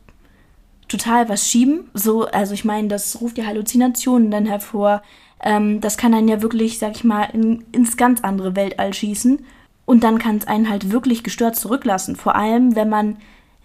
total 0.88 1.28
was 1.28 1.48
schieben. 1.48 1.88
So, 1.94 2.26
also 2.26 2.54
ich 2.54 2.64
meine, 2.64 2.88
das 2.88 3.20
ruft 3.20 3.38
ja 3.38 3.46
Halluzinationen 3.46 4.30
dann 4.30 4.46
hervor. 4.46 5.02
Ähm, 5.42 5.80
das 5.80 5.96
kann 5.96 6.14
einen 6.14 6.28
ja 6.28 6.42
wirklich, 6.42 6.78
sag 6.78 6.96
ich 6.96 7.04
mal, 7.04 7.24
in, 7.24 7.64
ins 7.72 7.96
ganz 7.96 8.20
andere 8.22 8.56
Weltall 8.56 8.92
schießen. 8.92 9.44
Und 9.86 10.04
dann 10.04 10.18
kann 10.18 10.36
es 10.36 10.46
einen 10.46 10.68
halt 10.68 10.92
wirklich 10.92 11.24
gestört 11.24 11.56
zurücklassen. 11.56 12.16
Vor 12.16 12.36
allem, 12.36 12.76
wenn 12.76 12.88
man 12.88 13.16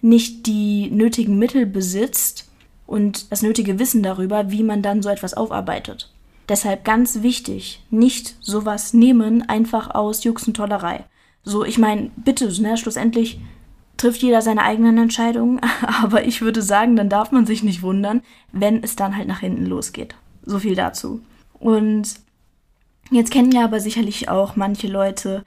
nicht 0.01 0.47
die 0.47 0.89
nötigen 0.91 1.37
Mittel 1.37 1.65
besitzt 1.65 2.49
und 2.85 3.31
das 3.31 3.41
nötige 3.41 3.79
Wissen 3.79 4.03
darüber, 4.03 4.51
wie 4.51 4.63
man 4.63 4.81
dann 4.81 5.01
so 5.01 5.09
etwas 5.09 5.33
aufarbeitet. 5.33 6.11
Deshalb 6.47 6.85
ganz 6.85 7.23
wichtig, 7.23 7.83
nicht 7.89 8.35
sowas 8.39 8.93
nehmen, 8.93 9.41
einfach 9.49 9.93
aus 9.93 10.23
Jux 10.23 10.47
und 10.47 10.55
Tollerei. 10.55 11.05
So, 11.43 11.63
ich 11.63 11.77
meine, 11.77 12.11
bitte, 12.15 12.49
ne, 12.61 12.77
schlussendlich 12.77 13.39
trifft 13.97 14.21
jeder 14.21 14.41
seine 14.41 14.61
eigenen 14.61 14.97
Entscheidungen, 14.97 15.59
aber 16.03 16.25
ich 16.25 16.41
würde 16.41 16.61
sagen, 16.61 16.95
dann 16.95 17.09
darf 17.09 17.31
man 17.31 17.45
sich 17.45 17.63
nicht 17.63 17.81
wundern, 17.81 18.21
wenn 18.51 18.83
es 18.83 18.95
dann 18.95 19.17
halt 19.17 19.27
nach 19.27 19.39
hinten 19.39 19.65
losgeht. 19.65 20.15
So 20.45 20.59
viel 20.59 20.75
dazu. 20.75 21.21
Und 21.59 22.15
jetzt 23.11 23.31
kennen 23.31 23.51
ja 23.51 23.63
aber 23.63 23.79
sicherlich 23.79 24.29
auch 24.29 24.55
manche 24.55 24.87
Leute 24.87 25.43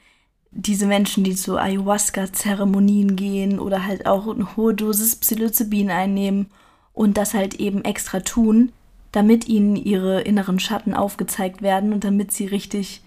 diese 0.51 0.87
Menschen, 0.87 1.25
die 1.25 1.35
zu 1.35 1.59
Ayahuasca-Zeremonien 1.59 3.17
gehen 3.17 3.59
oder 3.59 3.87
halt 3.87 4.07
auch 4.07 4.27
eine 4.29 4.57
hohe 4.57 4.75
Dosis 4.75 5.17
Psilocybin 5.17 5.91
einnehmen 5.91 6.47
und 6.95 7.17
das 7.17 7.35
halt 7.35 7.55
eben 7.55 7.85
extra 7.85 8.21
tun, 8.21 8.73
damit 9.13 9.47
ihnen 9.49 9.77
ihre 9.77 10.23
inneren 10.23 10.59
Schatten 10.59 10.95
aufgezeigt 10.95 11.63
werden 11.63 11.93
und 11.93 12.05
damit 12.05 12.33
sie 12.33 12.47
richtig 12.47 13.03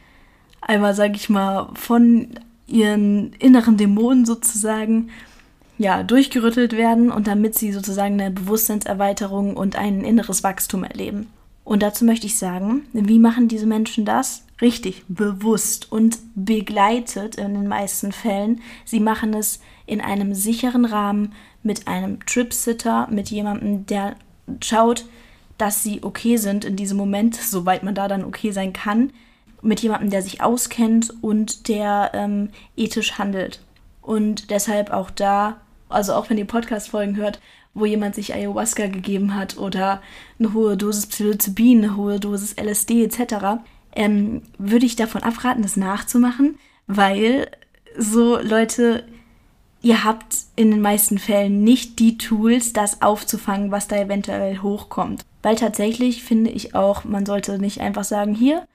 einmal, 0.61 0.93
sag 0.93 1.15
ich 1.15 1.29
mal, 1.29 1.69
von 1.73 2.29
ihren 2.67 3.33
inneren 3.33 3.77
Dämonen 3.77 4.25
sozusagen 4.25 5.09
ja, 5.77 6.03
durchgerüttelt 6.03 6.73
werden 6.73 7.11
und 7.11 7.27
damit 7.27 7.57
sie 7.57 7.71
sozusagen 7.71 8.21
eine 8.21 8.31
Bewusstseinserweiterung 8.31 9.57
und 9.57 9.75
ein 9.75 10.03
inneres 10.03 10.43
Wachstum 10.43 10.83
erleben. 10.83 11.27
Und 11.71 11.83
dazu 11.83 12.03
möchte 12.03 12.27
ich 12.27 12.37
sagen, 12.37 12.85
wie 12.91 13.17
machen 13.17 13.47
diese 13.47 13.65
Menschen 13.65 14.03
das? 14.03 14.43
Richtig, 14.59 15.05
bewusst 15.07 15.89
und 15.89 16.17
begleitet 16.35 17.35
in 17.35 17.53
den 17.53 17.69
meisten 17.69 18.11
Fällen. 18.11 18.59
Sie 18.83 18.99
machen 18.99 19.33
es 19.33 19.61
in 19.85 20.01
einem 20.01 20.33
sicheren 20.33 20.83
Rahmen 20.83 21.31
mit 21.63 21.87
einem 21.87 22.25
Tripsitter, 22.25 23.07
mit 23.09 23.29
jemandem, 23.29 23.85
der 23.85 24.17
schaut, 24.61 25.05
dass 25.57 25.81
sie 25.81 26.03
okay 26.03 26.35
sind 26.35 26.65
in 26.65 26.75
diesem 26.75 26.97
Moment, 26.97 27.37
soweit 27.37 27.83
man 27.83 27.95
da 27.95 28.09
dann 28.09 28.25
okay 28.25 28.51
sein 28.51 28.73
kann, 28.73 29.13
mit 29.61 29.79
jemandem, 29.79 30.09
der 30.09 30.23
sich 30.23 30.41
auskennt 30.41 31.13
und 31.23 31.69
der 31.69 32.11
ähm, 32.13 32.49
ethisch 32.75 33.17
handelt. 33.17 33.61
Und 34.01 34.51
deshalb 34.51 34.91
auch 34.91 35.09
da 35.09 35.61
also 35.91 36.13
auch 36.13 36.29
wenn 36.29 36.37
ihr 36.37 36.45
Podcast-Folgen 36.45 37.15
hört, 37.15 37.39
wo 37.73 37.85
jemand 37.85 38.15
sich 38.15 38.33
Ayahuasca 38.33 38.87
gegeben 38.87 39.35
hat 39.35 39.57
oder 39.57 40.01
eine 40.39 40.53
hohe 40.53 40.77
Dosis 40.77 41.07
Psilocybin, 41.07 41.83
eine 41.83 41.95
hohe 41.95 42.19
Dosis 42.19 42.55
LSD 42.57 43.03
etc., 43.05 43.61
ähm, 43.93 44.41
würde 44.57 44.85
ich 44.85 44.95
davon 44.95 45.23
abraten, 45.23 45.63
das 45.63 45.77
nachzumachen, 45.77 46.57
weil 46.87 47.49
so 47.97 48.39
Leute, 48.39 49.03
ihr 49.81 50.03
habt 50.03 50.35
in 50.55 50.71
den 50.71 50.81
meisten 50.81 51.17
Fällen 51.17 51.63
nicht 51.63 51.99
die 51.99 52.17
Tools, 52.17 52.73
das 52.73 53.01
aufzufangen, 53.01 53.71
was 53.71 53.87
da 53.87 53.97
eventuell 53.97 54.59
hochkommt. 54.59 55.25
Weil 55.41 55.55
tatsächlich 55.55 56.23
finde 56.23 56.51
ich 56.51 56.75
auch, 56.75 57.03
man 57.03 57.25
sollte 57.25 57.59
nicht 57.59 57.81
einfach 57.81 58.03
sagen, 58.03 58.33
hier, 58.33 58.67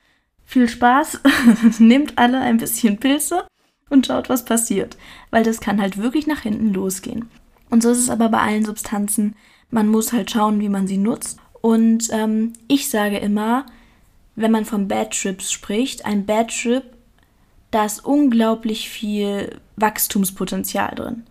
viel 0.45 0.69
Spaß, 0.69 1.21
nehmt 1.79 2.19
alle 2.19 2.41
ein 2.41 2.59
bisschen 2.59 2.99
Pilze 2.99 3.47
und 3.89 4.07
schaut, 4.07 4.29
was 4.29 4.45
passiert. 4.45 4.97
Weil 5.31 5.45
das 5.45 5.61
kann 5.61 5.81
halt 5.81 5.97
wirklich 5.97 6.27
nach 6.27 6.41
hinten 6.41 6.73
losgehen. 6.73 7.29
Und 7.71 7.83
so 7.83 7.91
ist 7.91 7.99
es 7.99 8.11
aber 8.11 8.29
bei 8.29 8.39
allen 8.39 8.65
Substanzen. 8.65 9.35
Man 9.71 9.89
muss 9.89 10.13
halt 10.13 10.31
schauen, 10.31 10.61
wie 10.61 10.69
man 10.69 10.87
sie 10.87 10.99
nutzt. 10.99 11.39
Und 11.61 12.09
ähm, 12.13 12.53
ich 12.69 12.89
sage 12.89 13.19
immer, 13.19 13.67
wenn 14.37 14.51
man 14.51 14.65
von 14.65 14.89
Bad 14.89 15.13
Trips 15.13 15.51
spricht, 15.51 16.07
ein 16.07 16.27
Bad 16.27 16.51
Trip, 16.51 16.85
da 17.71 17.85
ist 17.85 18.05
unglaublich 18.05 18.89
viel 18.89 19.59
Wachstumspotenzial 19.77 20.95
drin. 20.95 21.25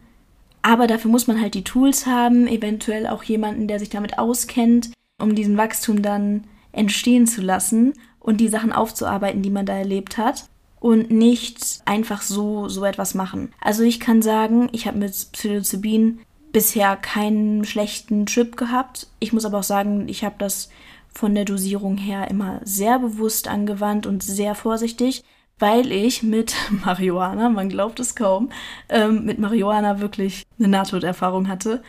Aber 0.62 0.88
dafür 0.88 1.12
muss 1.12 1.28
man 1.28 1.40
halt 1.40 1.54
die 1.54 1.64
Tools 1.64 2.06
haben, 2.06 2.48
eventuell 2.48 3.08
auch 3.08 3.24
jemanden, 3.24 3.68
der 3.68 3.80
sich 3.80 3.90
damit 3.90 4.18
auskennt, 4.18 4.90
um 5.22 5.36
diesen 5.36 5.58
Wachstum 5.58 6.02
dann 6.02 6.46
entstehen 6.72 7.28
zu 7.28 7.42
lassen 7.42 7.94
und 8.20 8.42
die 8.42 8.50
Sachen 8.50 8.74
aufzuarbeiten, 8.74 9.44
die 9.44 9.52
man 9.52 9.66
da 9.66 9.78
erlebt 9.78 10.18
hat 10.18 10.50
und 10.86 11.10
nicht 11.10 11.82
einfach 11.86 12.22
so 12.22 12.70
so 12.70 12.86
etwas 12.86 13.16
machen. 13.16 13.52
Also 13.60 13.82
ich 13.82 14.00
kann 14.00 14.22
sagen, 14.22 14.70
ich 14.72 14.86
habe 14.86 15.00
mit 15.00 15.14
Psilocybin 15.32 16.20
bisher 16.52 16.96
keinen 16.96 17.66
schlechten 17.66 18.28
Trip 18.28 18.56
gehabt. 18.56 19.08
Ich 19.20 19.34
muss 19.34 19.46
aber 19.46 19.58
auch 19.58 19.64
sagen, 19.64 20.08
ich 20.08 20.24
habe 20.24 20.36
das 20.38 20.70
von 21.12 21.34
der 21.34 21.44
Dosierung 21.44 21.98
her 21.98 22.30
immer 22.30 22.62
sehr 22.66 23.00
bewusst 23.00 23.48
angewandt 23.48 24.06
und 24.06 24.22
sehr 24.22 24.54
vorsichtig, 24.54 25.24
weil 25.58 25.92
ich 25.92 26.22
mit 26.22 26.54
Marihuana, 26.86 27.50
man 27.50 27.70
glaubt 27.70 28.00
es 28.00 28.16
kaum, 28.16 28.52
ähm, 28.88 29.26
mit 29.26 29.40
Marihuana 29.40 30.02
wirklich 30.02 30.46
eine 30.60 30.68
Nahtoderfahrung 30.68 31.48
hatte. 31.48 31.82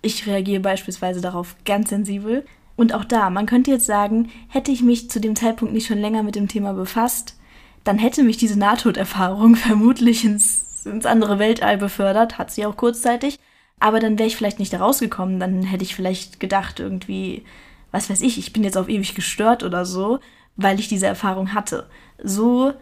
Ich 0.00 0.26
reagiere 0.26 0.60
beispielsweise 0.60 1.20
darauf 1.20 1.56
ganz 1.66 1.90
sensibel. 1.90 2.46
Und 2.74 2.94
auch 2.94 3.04
da, 3.04 3.28
man 3.28 3.44
könnte 3.44 3.70
jetzt 3.70 3.84
sagen, 3.84 4.30
hätte 4.48 4.72
ich 4.72 4.80
mich 4.80 5.10
zu 5.10 5.20
dem 5.20 5.36
Zeitpunkt 5.36 5.74
nicht 5.74 5.86
schon 5.86 5.98
länger 5.98 6.22
mit 6.22 6.36
dem 6.36 6.48
Thema 6.48 6.72
befasst, 6.72 7.36
dann 7.84 7.98
hätte 7.98 8.22
mich 8.22 8.36
diese 8.36 8.58
Nahtoderfahrung 8.58 9.56
vermutlich 9.56 10.24
ins, 10.24 10.84
ins 10.86 11.06
andere 11.06 11.38
Weltall 11.38 11.78
befördert, 11.78 12.38
hat 12.38 12.50
sie 12.50 12.66
auch 12.66 12.76
kurzzeitig, 12.76 13.38
aber 13.78 14.00
dann 14.00 14.18
wäre 14.18 14.26
ich 14.26 14.36
vielleicht 14.36 14.58
nicht 14.58 14.74
rausgekommen, 14.74 15.38
dann 15.38 15.62
hätte 15.62 15.84
ich 15.84 15.94
vielleicht 15.94 16.40
gedacht 16.40 16.80
irgendwie, 16.80 17.44
was 17.92 18.10
weiß 18.10 18.22
ich, 18.22 18.38
ich 18.38 18.52
bin 18.52 18.64
jetzt 18.64 18.76
auf 18.76 18.88
ewig 18.88 19.14
gestört 19.14 19.62
oder 19.62 19.84
so, 19.84 20.18
weil 20.56 20.80
ich 20.80 20.88
diese 20.88 21.06
Erfahrung 21.06 21.54
hatte. 21.54 21.86
So 22.22 22.72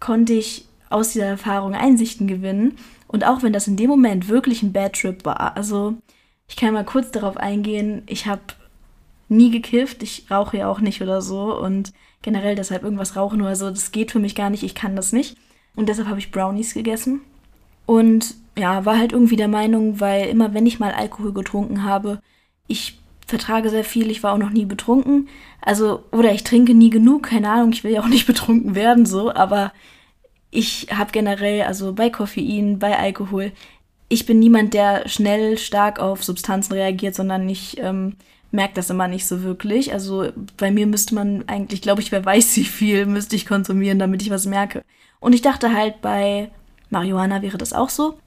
konnte 0.00 0.32
ich 0.32 0.66
aus 0.90 1.12
dieser 1.12 1.26
Erfahrung 1.26 1.74
Einsichten 1.74 2.26
gewinnen. 2.26 2.76
Und 3.06 3.24
auch 3.24 3.42
wenn 3.42 3.52
das 3.52 3.68
in 3.68 3.76
dem 3.76 3.88
Moment 3.88 4.28
wirklich 4.28 4.62
ein 4.62 4.72
Bad 4.72 4.94
Trip 4.94 5.24
war, 5.24 5.56
also 5.56 5.94
ich 6.48 6.56
kann 6.56 6.74
mal 6.74 6.84
kurz 6.84 7.10
darauf 7.10 7.36
eingehen, 7.36 8.02
ich 8.06 8.26
habe 8.26 8.42
nie 9.28 9.50
gekifft, 9.50 10.02
ich 10.02 10.30
rauche 10.30 10.58
ja 10.58 10.68
auch 10.68 10.80
nicht 10.80 11.00
oder 11.00 11.22
so. 11.22 11.56
Und 11.56 11.92
generell 12.22 12.54
deshalb 12.54 12.82
irgendwas 12.82 13.16
rauchen 13.16 13.40
oder 13.40 13.56
so, 13.56 13.70
das 13.70 13.92
geht 13.92 14.12
für 14.12 14.18
mich 14.18 14.34
gar 14.34 14.50
nicht, 14.50 14.62
ich 14.62 14.74
kann 14.74 14.96
das 14.96 15.12
nicht. 15.12 15.36
Und 15.76 15.88
deshalb 15.88 16.08
habe 16.08 16.18
ich 16.18 16.30
Brownies 16.30 16.74
gegessen. 16.74 17.20
Und 17.86 18.34
ja, 18.58 18.84
war 18.84 18.98
halt 18.98 19.12
irgendwie 19.12 19.36
der 19.36 19.48
Meinung, 19.48 20.00
weil 20.00 20.28
immer 20.28 20.52
wenn 20.54 20.66
ich 20.66 20.80
mal 20.80 20.92
Alkohol 20.92 21.32
getrunken 21.32 21.84
habe, 21.84 22.20
ich 22.66 22.98
vertrage 23.26 23.70
sehr 23.70 23.84
viel, 23.84 24.10
ich 24.10 24.22
war 24.22 24.34
auch 24.34 24.38
noch 24.38 24.50
nie 24.50 24.66
betrunken. 24.66 25.28
Also, 25.62 26.04
oder 26.12 26.32
ich 26.32 26.44
trinke 26.44 26.74
nie 26.74 26.90
genug, 26.90 27.24
keine 27.24 27.50
Ahnung, 27.50 27.72
ich 27.72 27.84
will 27.84 27.92
ja 27.92 28.02
auch 28.02 28.08
nicht 28.08 28.26
betrunken 28.28 28.74
werden, 28.74 29.06
so, 29.06 29.32
aber 29.32 29.72
ich 30.50 30.88
habe 30.92 31.12
generell, 31.12 31.62
also 31.62 31.92
bei 31.92 32.10
Koffein, 32.10 32.78
bei 32.78 32.98
Alkohol, 32.98 33.52
ich 34.08 34.26
bin 34.26 34.40
niemand, 34.40 34.74
der 34.74 35.08
schnell 35.08 35.56
stark 35.56 36.00
auf 36.00 36.24
Substanzen 36.24 36.72
reagiert, 36.72 37.14
sondern 37.14 37.48
ich 37.48 37.78
ähm, 37.78 38.16
merke 38.50 38.74
das 38.74 38.90
immer 38.90 39.08
nicht 39.08 39.26
so 39.26 39.42
wirklich. 39.42 39.92
Also 39.92 40.32
bei 40.56 40.70
mir 40.70 40.86
müsste 40.86 41.14
man 41.14 41.44
eigentlich, 41.48 41.82
glaube 41.82 42.00
ich, 42.02 42.12
wer 42.12 42.24
weiß, 42.24 42.56
wie 42.56 42.64
viel 42.64 43.06
müsste 43.06 43.36
ich 43.36 43.46
konsumieren, 43.46 43.98
damit 43.98 44.22
ich 44.22 44.30
was 44.30 44.46
merke. 44.46 44.82
Und 45.20 45.34
ich 45.34 45.42
dachte 45.42 45.74
halt, 45.74 46.00
bei 46.00 46.50
Marihuana 46.88 47.42
wäre 47.42 47.58
das 47.58 47.72
auch 47.72 47.90
so. 47.90 48.18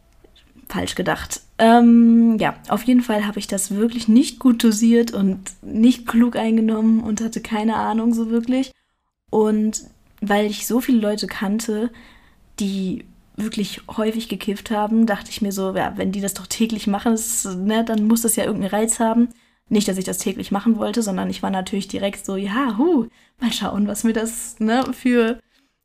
Falsch 0.70 0.96
gedacht. 0.96 1.42
Ähm, 1.58 2.38
ja, 2.40 2.56
auf 2.70 2.84
jeden 2.84 3.02
Fall 3.02 3.28
habe 3.28 3.38
ich 3.38 3.48
das 3.48 3.72
wirklich 3.72 4.08
nicht 4.08 4.40
gut 4.40 4.64
dosiert 4.64 5.12
und 5.12 5.40
nicht 5.62 6.08
klug 6.08 6.36
eingenommen 6.36 7.02
und 7.02 7.22
hatte 7.22 7.42
keine 7.42 7.76
Ahnung 7.76 8.14
so 8.14 8.30
wirklich. 8.30 8.72
Und 9.30 9.84
weil 10.22 10.46
ich 10.46 10.66
so 10.66 10.80
viele 10.80 11.00
Leute 11.00 11.28
kannte, 11.28 11.92
die 12.60 13.06
wirklich 13.36 13.82
häufig 13.98 14.30
gekifft 14.30 14.72
haben, 14.72 15.06
dachte 15.06 15.32
ich 15.32 15.42
mir 15.42 15.52
so, 15.52 15.76
ja, 15.76 15.94
wenn 15.98 16.12
die 16.12 16.22
das 16.22 16.34
doch 16.34 16.48
täglich 16.48 16.88
machen, 16.88 17.14
ist, 17.14 17.46
ne, 17.46 17.84
dann 17.84 18.08
muss 18.08 18.22
das 18.22 18.36
ja 18.36 18.46
irgendeinen 18.46 18.72
Reiz 18.72 19.00
haben. 19.00 19.30
Nicht, 19.70 19.88
dass 19.88 19.98
ich 19.98 20.06
das 20.06 20.18
täglich 20.18 20.52
machen 20.52 20.78
wollte, 20.78 21.02
sondern 21.02 21.30
ich 21.30 21.42
war 21.42 21.50
natürlich 21.50 21.88
direkt 21.88 22.26
so, 22.26 22.36
ja, 22.36 22.78
hu, 22.78 23.08
mal 23.40 23.52
schauen, 23.52 23.88
was 23.88 24.04
mir 24.04 24.14
das 24.14 24.60
ne, 24.60 24.86
für 24.94 25.40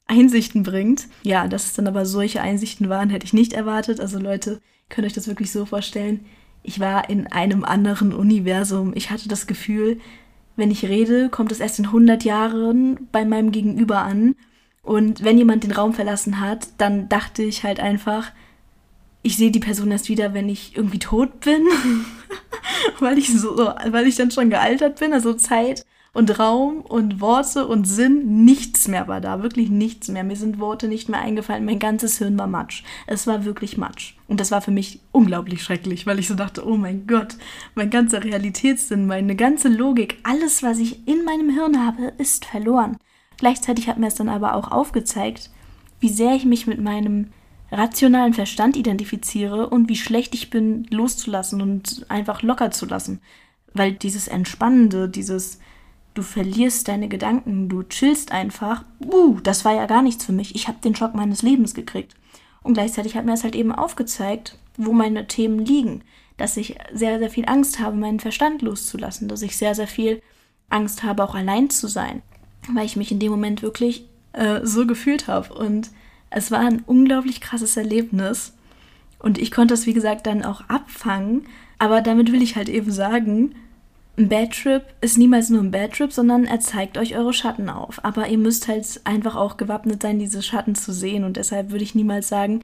Einsichten 0.07 0.63
bringt. 0.63 1.07
Ja, 1.23 1.47
dass 1.47 1.67
es 1.67 1.75
dann 1.75 1.87
aber 1.87 2.05
solche 2.05 2.41
Einsichten 2.41 2.89
waren, 2.89 3.11
hätte 3.11 3.27
ich 3.27 3.33
nicht 3.33 3.53
erwartet. 3.53 4.01
Also 4.01 4.19
Leute, 4.19 4.61
könnt 4.89 5.07
euch 5.07 5.13
das 5.13 5.29
wirklich 5.29 5.53
so 5.53 5.65
vorstellen. 5.65 6.27
Ich 6.63 6.81
war 6.81 7.09
in 7.09 7.27
einem 7.29 7.65
anderen 7.65 8.13
Universum. 8.13 8.93
Ich 8.95 9.11
hatte 9.11 9.29
das 9.29 9.47
Gefühl, 9.47 10.01
wenn 10.57 10.71
ich 10.71 10.85
rede, 10.85 11.29
kommt 11.29 11.53
es 11.53 11.61
erst 11.61 11.79
in 11.79 11.87
100 11.87 12.25
Jahren 12.25 13.09
bei 13.13 13.25
meinem 13.25 13.53
Gegenüber 13.53 14.03
an. 14.03 14.35
Und 14.83 15.23
wenn 15.23 15.39
jemand 15.39 15.65
den 15.65 15.73
Raum 15.73 15.93
verlassen 15.93 16.41
hat, 16.41 16.69
dann 16.79 17.09
dachte 17.09 17.43
ich 17.43 17.63
halt 17.63 17.79
einfach, 17.79 18.33
ich 19.23 19.37
sehe 19.37 19.51
die 19.51 19.61
Person 19.61 19.91
erst 19.91 20.09
wieder, 20.09 20.35
wenn 20.35 20.49
ich 20.49 20.77
irgendwie 20.77 20.99
tot 20.99 21.41
bin, 21.41 21.67
weil 23.01 23.19
ich 23.19 23.33
so, 23.39 23.57
weil 23.57 24.07
ich 24.07 24.17
dann 24.17 24.31
schon 24.31 24.51
gealtert 24.51 24.99
bin, 24.99 25.13
also 25.13 25.35
Zeit 25.35 25.85
und 26.15 26.39
Raum 26.39 26.81
und 26.81 27.21
Worte 27.21 27.67
und 27.67 27.85
Sinn, 27.85 28.45
nichts 28.45 28.89
mehr 28.89 29.09
war 29.09 29.21
da, 29.21 29.43
wirklich 29.43 29.71
nichts 29.71 30.09
mehr. 30.09 30.25
Mir 30.25 30.37
sind 30.37 30.59
Worte 30.59 30.89
nicht 30.89 31.09
mehr 31.09 31.21
eingefallen, 31.21 31.65
mein 31.65 31.79
ganzes 31.79 32.19
Hirn 32.19 32.39
war 32.39 32.47
Matsch. 32.47 32.83
Es 33.07 33.27
war 33.27 33.45
wirklich 33.45 33.77
Matsch. 33.77 34.15
Und 34.27 34.41
das 34.41 34.51
war 34.51 34.61
für 34.61 34.71
mich 34.71 35.01
unglaublich 35.13 35.63
schrecklich, 35.63 36.07
weil 36.07 36.19
ich 36.19 36.27
so 36.27 36.35
dachte, 36.35 36.67
oh 36.67 36.77
mein 36.77 37.07
Gott, 37.07 37.37
mein 37.75 37.91
ganzer 37.91 38.25
Realitätssinn, 38.25 39.07
meine 39.07 39.37
ganze 39.37 39.69
Logik, 39.69 40.19
alles, 40.23 40.63
was 40.63 40.79
ich 40.79 41.07
in 41.07 41.25
meinem 41.25 41.51
Hirn 41.51 41.85
habe, 41.85 42.13
ist 42.19 42.47
verloren. 42.47 42.97
Gleichzeitig 43.37 43.89
hat 43.89 43.99
mir 43.99 44.09
es 44.09 44.17
dann 44.17 44.29
aber 44.29 44.55
auch 44.55 44.73
aufgezeigt, 44.73 45.51
wie 46.01 46.09
sehr 46.09 46.35
ich 46.35 46.45
mich 46.45 46.67
mit 46.67 46.81
meinem 46.81 47.29
rationalen 47.71 48.35
Verstand 48.35 48.77
identifiziere 48.77 49.69
und 49.69 49.89
wie 49.89 49.97
schlecht 49.97 50.35
ich 50.35 50.51
bin, 50.51 50.87
loszulassen 50.91 51.61
und 51.61 52.07
einfach 52.09 52.43
locker 52.43 52.71
zu 52.71 52.87
lassen. 52.87 53.21
Weil 53.75 53.93
dieses 53.93 54.29
Entspannende, 54.29 55.09
dieses 55.09 55.59
du 56.19 56.23
verlierst 56.25 56.89
deine 56.89 57.09
Gedanken, 57.09 57.69
du 57.69 57.85
chillst 57.85 58.33
einfach, 58.33 58.85
uh, 59.01 59.39
das 59.41 59.65
war 59.65 59.75
ja 59.75 59.87
gar 59.87 60.03
nichts 60.03 60.25
für 60.25 60.33
mich. 60.33 60.55
Ich 60.55 60.67
habe 60.67 60.79
den 60.83 60.97
Schock 60.97 61.15
meines 61.15 61.43
Lebens 61.43 61.75
gekriegt. 61.75 62.15
Und 62.63 62.75
gleichzeitig 62.75 63.17
hat 63.17 63.25
mir 63.25 63.35
es 63.35 63.45
halt 63.45 63.55
eben 63.55 63.73
aufgezeigt, 63.73 64.59
wo 64.77 64.93
meine 64.93 65.29
Themen 65.29 65.65
liegen. 65.65 66.03
Dass 66.37 66.57
ich 66.57 66.77
sehr, 66.93 67.19
sehr 67.21 67.31
viel 67.31 67.49
Angst 67.49 67.79
habe, 67.79 67.97
meinen 67.97 68.21
Verstand 68.21 68.63
loszulassen. 68.63 69.29
Dass 69.29 69.43
ich 69.43 69.57
sehr, 69.57 69.77
sehr 69.77 69.87
viel 69.87 70.21
Angst 70.69 71.05
habe, 71.05 71.23
auch 71.23 71.37
allein 71.37 71.71
zu 71.71 71.87
sein. 71.87 72.23
Weil 72.73 72.85
ich 72.87 72.97
mich 72.97 73.13
in 73.13 73.21
dem 73.21 73.31
Moment 73.31 73.63
wirklich 73.63 74.09
äh, 74.33 74.61
so 74.65 74.87
gefühlt 74.87 75.29
habe. 75.29 75.55
Und 75.55 75.91
es 76.31 76.51
war 76.51 76.61
ein 76.61 76.83
unglaublich 76.87 77.41
krasses 77.41 77.77
Erlebnis. 77.77 78.55
Und 79.19 79.39
ich 79.39 79.51
konnte 79.51 79.75
es, 79.75 79.87
wie 79.87 79.95
gesagt, 79.95 80.27
dann 80.27 80.45
auch 80.45 80.63
abfangen. 80.69 81.47
Aber 81.79 82.01
damit 82.01 82.33
will 82.33 82.43
ich 82.43 82.57
halt 82.57 82.69
eben 82.69 82.91
sagen, 82.91 83.55
ein 84.17 84.29
Bad 84.29 84.53
Trip 84.53 84.83
ist 85.01 85.17
niemals 85.17 85.49
nur 85.49 85.63
ein 85.63 85.71
Bad 85.71 85.93
Trip, 85.93 86.13
sondern 86.13 86.45
er 86.45 86.61
zeigt 86.61 86.99
euch 86.99 87.17
eure 87.17 87.33
Schatten 87.33 87.69
auf. 87.69 88.05
Aber 88.05 88.29
ihr 88.29 88.39
müsst 88.39 88.69
halt 88.69 89.01
einfach 89.05 89.37
auch 89.37 89.57
gewappnet 89.57 90.03
sein, 90.03 90.19
diese 90.19 90.43
Schatten 90.43 90.75
zu 90.75 90.93
sehen. 90.93 91.25
Und 91.25 91.37
deshalb 91.37 91.71
würde 91.71 91.85
ich 91.85 91.95
niemals 91.95 92.29
sagen, 92.29 92.63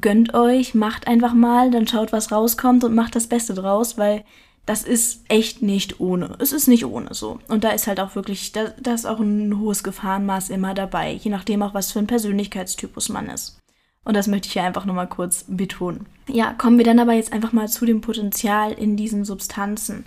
gönnt 0.00 0.34
euch, 0.34 0.74
macht 0.74 1.08
einfach 1.08 1.34
mal, 1.34 1.70
dann 1.70 1.86
schaut, 1.86 2.12
was 2.12 2.30
rauskommt 2.30 2.84
und 2.84 2.94
macht 2.94 3.16
das 3.16 3.26
Beste 3.26 3.54
draus, 3.54 3.98
weil 3.98 4.24
das 4.66 4.84
ist 4.84 5.24
echt 5.28 5.62
nicht 5.62 6.00
ohne. 6.00 6.36
Es 6.38 6.52
ist 6.52 6.68
nicht 6.68 6.84
ohne 6.84 7.14
so. 7.14 7.38
Und 7.48 7.64
da 7.64 7.70
ist 7.70 7.86
halt 7.86 7.98
auch 7.98 8.14
wirklich, 8.14 8.52
da, 8.52 8.72
da 8.80 8.94
ist 8.94 9.06
auch 9.06 9.18
ein 9.18 9.58
hohes 9.58 9.82
Gefahrenmaß 9.82 10.50
immer 10.50 10.74
dabei, 10.74 11.12
je 11.12 11.30
nachdem 11.30 11.62
auch, 11.62 11.74
was 11.74 11.92
für 11.92 11.98
ein 11.98 12.06
Persönlichkeitstypus 12.06 13.08
man 13.08 13.28
ist. 13.28 13.58
Und 14.04 14.16
das 14.16 14.28
möchte 14.28 14.46
ich 14.46 14.54
hier 14.54 14.64
einfach 14.64 14.86
nochmal 14.86 15.08
kurz 15.08 15.44
betonen. 15.46 16.06
Ja, 16.28 16.54
kommen 16.54 16.78
wir 16.78 16.84
dann 16.84 16.98
aber 16.98 17.12
jetzt 17.12 17.32
einfach 17.32 17.52
mal 17.52 17.68
zu 17.68 17.84
dem 17.84 18.00
Potenzial 18.00 18.72
in 18.72 18.96
diesen 18.96 19.24
Substanzen. 19.24 20.06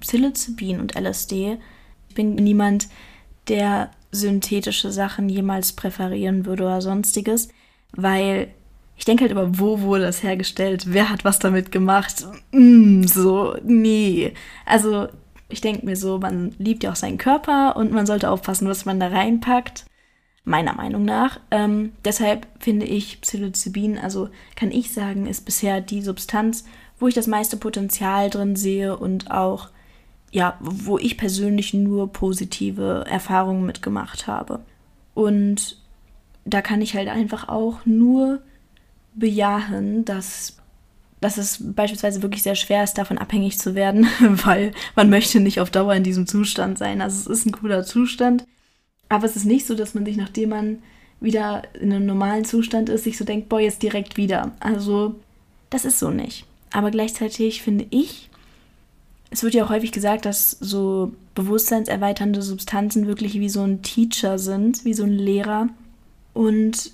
Psilocybin 0.00 0.80
und 0.80 0.94
LSD. 0.94 1.58
Ich 2.08 2.14
bin 2.14 2.34
niemand, 2.34 2.88
der 3.48 3.90
synthetische 4.12 4.92
Sachen 4.92 5.28
jemals 5.28 5.72
präferieren 5.72 6.46
würde 6.46 6.64
oder 6.64 6.82
sonstiges, 6.82 7.48
weil 7.92 8.48
ich 8.96 9.04
denke 9.04 9.22
halt 9.22 9.32
über, 9.32 9.58
wo 9.58 9.80
wurde 9.80 10.04
das 10.04 10.22
hergestellt, 10.22 10.86
wer 10.88 11.10
hat 11.10 11.24
was 11.24 11.38
damit 11.38 11.72
gemacht, 11.72 12.26
mm, 12.52 13.04
so, 13.04 13.56
nee. 13.64 14.32
Also 14.66 15.08
ich 15.48 15.60
denke 15.60 15.84
mir 15.84 15.96
so, 15.96 16.18
man 16.18 16.54
liebt 16.58 16.84
ja 16.84 16.92
auch 16.92 16.96
seinen 16.96 17.18
Körper 17.18 17.76
und 17.76 17.92
man 17.92 18.06
sollte 18.06 18.30
aufpassen, 18.30 18.68
was 18.68 18.84
man 18.84 19.00
da 19.00 19.08
reinpackt, 19.08 19.84
meiner 20.44 20.74
Meinung 20.74 21.04
nach. 21.04 21.40
Ähm, 21.50 21.92
deshalb 22.04 22.46
finde 22.60 22.86
ich 22.86 23.20
Psilocybin, 23.20 23.98
also 23.98 24.28
kann 24.56 24.70
ich 24.70 24.92
sagen, 24.92 25.26
ist 25.26 25.44
bisher 25.44 25.80
die 25.80 26.02
Substanz, 26.02 26.64
wo 26.98 27.08
ich 27.08 27.14
das 27.14 27.26
meiste 27.26 27.56
Potenzial 27.56 28.30
drin 28.30 28.56
sehe 28.56 28.96
und 28.96 29.30
auch 29.30 29.68
ja, 30.34 30.58
wo 30.60 30.98
ich 30.98 31.16
persönlich 31.16 31.74
nur 31.74 32.12
positive 32.12 33.04
Erfahrungen 33.08 33.64
mitgemacht 33.66 34.26
habe. 34.26 34.64
Und 35.14 35.78
da 36.44 36.60
kann 36.60 36.82
ich 36.82 36.96
halt 36.96 37.08
einfach 37.08 37.48
auch 37.48 37.86
nur 37.86 38.42
bejahen, 39.14 40.04
dass, 40.04 40.56
dass 41.20 41.38
es 41.38 41.58
beispielsweise 41.60 42.22
wirklich 42.22 42.42
sehr 42.42 42.54
schwer 42.54 42.84
ist, 42.84 42.94
davon 42.94 43.18
abhängig 43.18 43.58
zu 43.58 43.74
werden, 43.74 44.06
weil 44.20 44.72
man 44.96 45.10
möchte 45.10 45.40
nicht 45.40 45.60
auf 45.60 45.70
Dauer 45.70 45.94
in 45.94 46.04
diesem 46.04 46.26
Zustand 46.26 46.78
sein. 46.78 47.00
Also 47.00 47.30
es 47.30 47.38
ist 47.38 47.46
ein 47.46 47.52
cooler 47.52 47.84
Zustand, 47.84 48.44
aber 49.08 49.26
es 49.26 49.36
ist 49.36 49.44
nicht 49.44 49.66
so, 49.66 49.74
dass 49.74 49.94
man 49.94 50.04
sich, 50.04 50.16
nachdem 50.16 50.50
man 50.50 50.78
wieder 51.20 51.62
in 51.80 51.92
einem 51.92 52.06
normalen 52.06 52.44
Zustand 52.44 52.88
ist, 52.88 53.04
sich 53.04 53.16
so 53.16 53.24
denkt, 53.24 53.48
boah, 53.48 53.60
jetzt 53.60 53.82
direkt 53.82 54.16
wieder. 54.16 54.52
Also 54.60 55.14
das 55.70 55.84
ist 55.84 55.98
so 55.98 56.10
nicht. 56.10 56.46
Aber 56.72 56.90
gleichzeitig 56.90 57.62
finde 57.62 57.86
ich, 57.90 58.28
es 59.30 59.42
wird 59.42 59.54
ja 59.54 59.64
auch 59.64 59.70
häufig 59.70 59.92
gesagt, 59.92 60.26
dass 60.26 60.52
so 60.52 61.12
bewusstseinserweiternde 61.34 62.42
Substanzen 62.42 63.06
wirklich 63.06 63.34
wie 63.34 63.48
so 63.48 63.62
ein 63.62 63.82
Teacher 63.82 64.38
sind, 64.38 64.84
wie 64.84 64.94
so 64.94 65.04
ein 65.04 65.12
Lehrer. 65.12 65.68
Und 66.32 66.92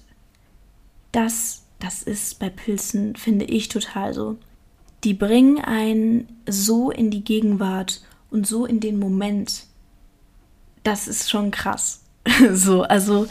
das, 1.13 1.60
das 1.81 2.03
ist 2.03 2.39
bei 2.39 2.49
Pilzen, 2.49 3.17
finde 3.17 3.45
ich, 3.45 3.69
total 3.69 4.15
so. 4.15 4.37
Die 5.03 5.15
bringen 5.15 5.59
einen 5.59 6.29
so 6.49 6.91
in 6.91 7.11
die 7.11 7.25
Gegenwart 7.25 8.03
und 8.31 8.47
so 8.47 8.67
in 8.67 8.81
den 8.81 8.99
Moment. 8.99 9.65
Das 10.83 11.09
ist 11.09 11.29
schon 11.29 11.51
krass. 11.51 12.03
so, 12.53 12.83
also 12.83 13.27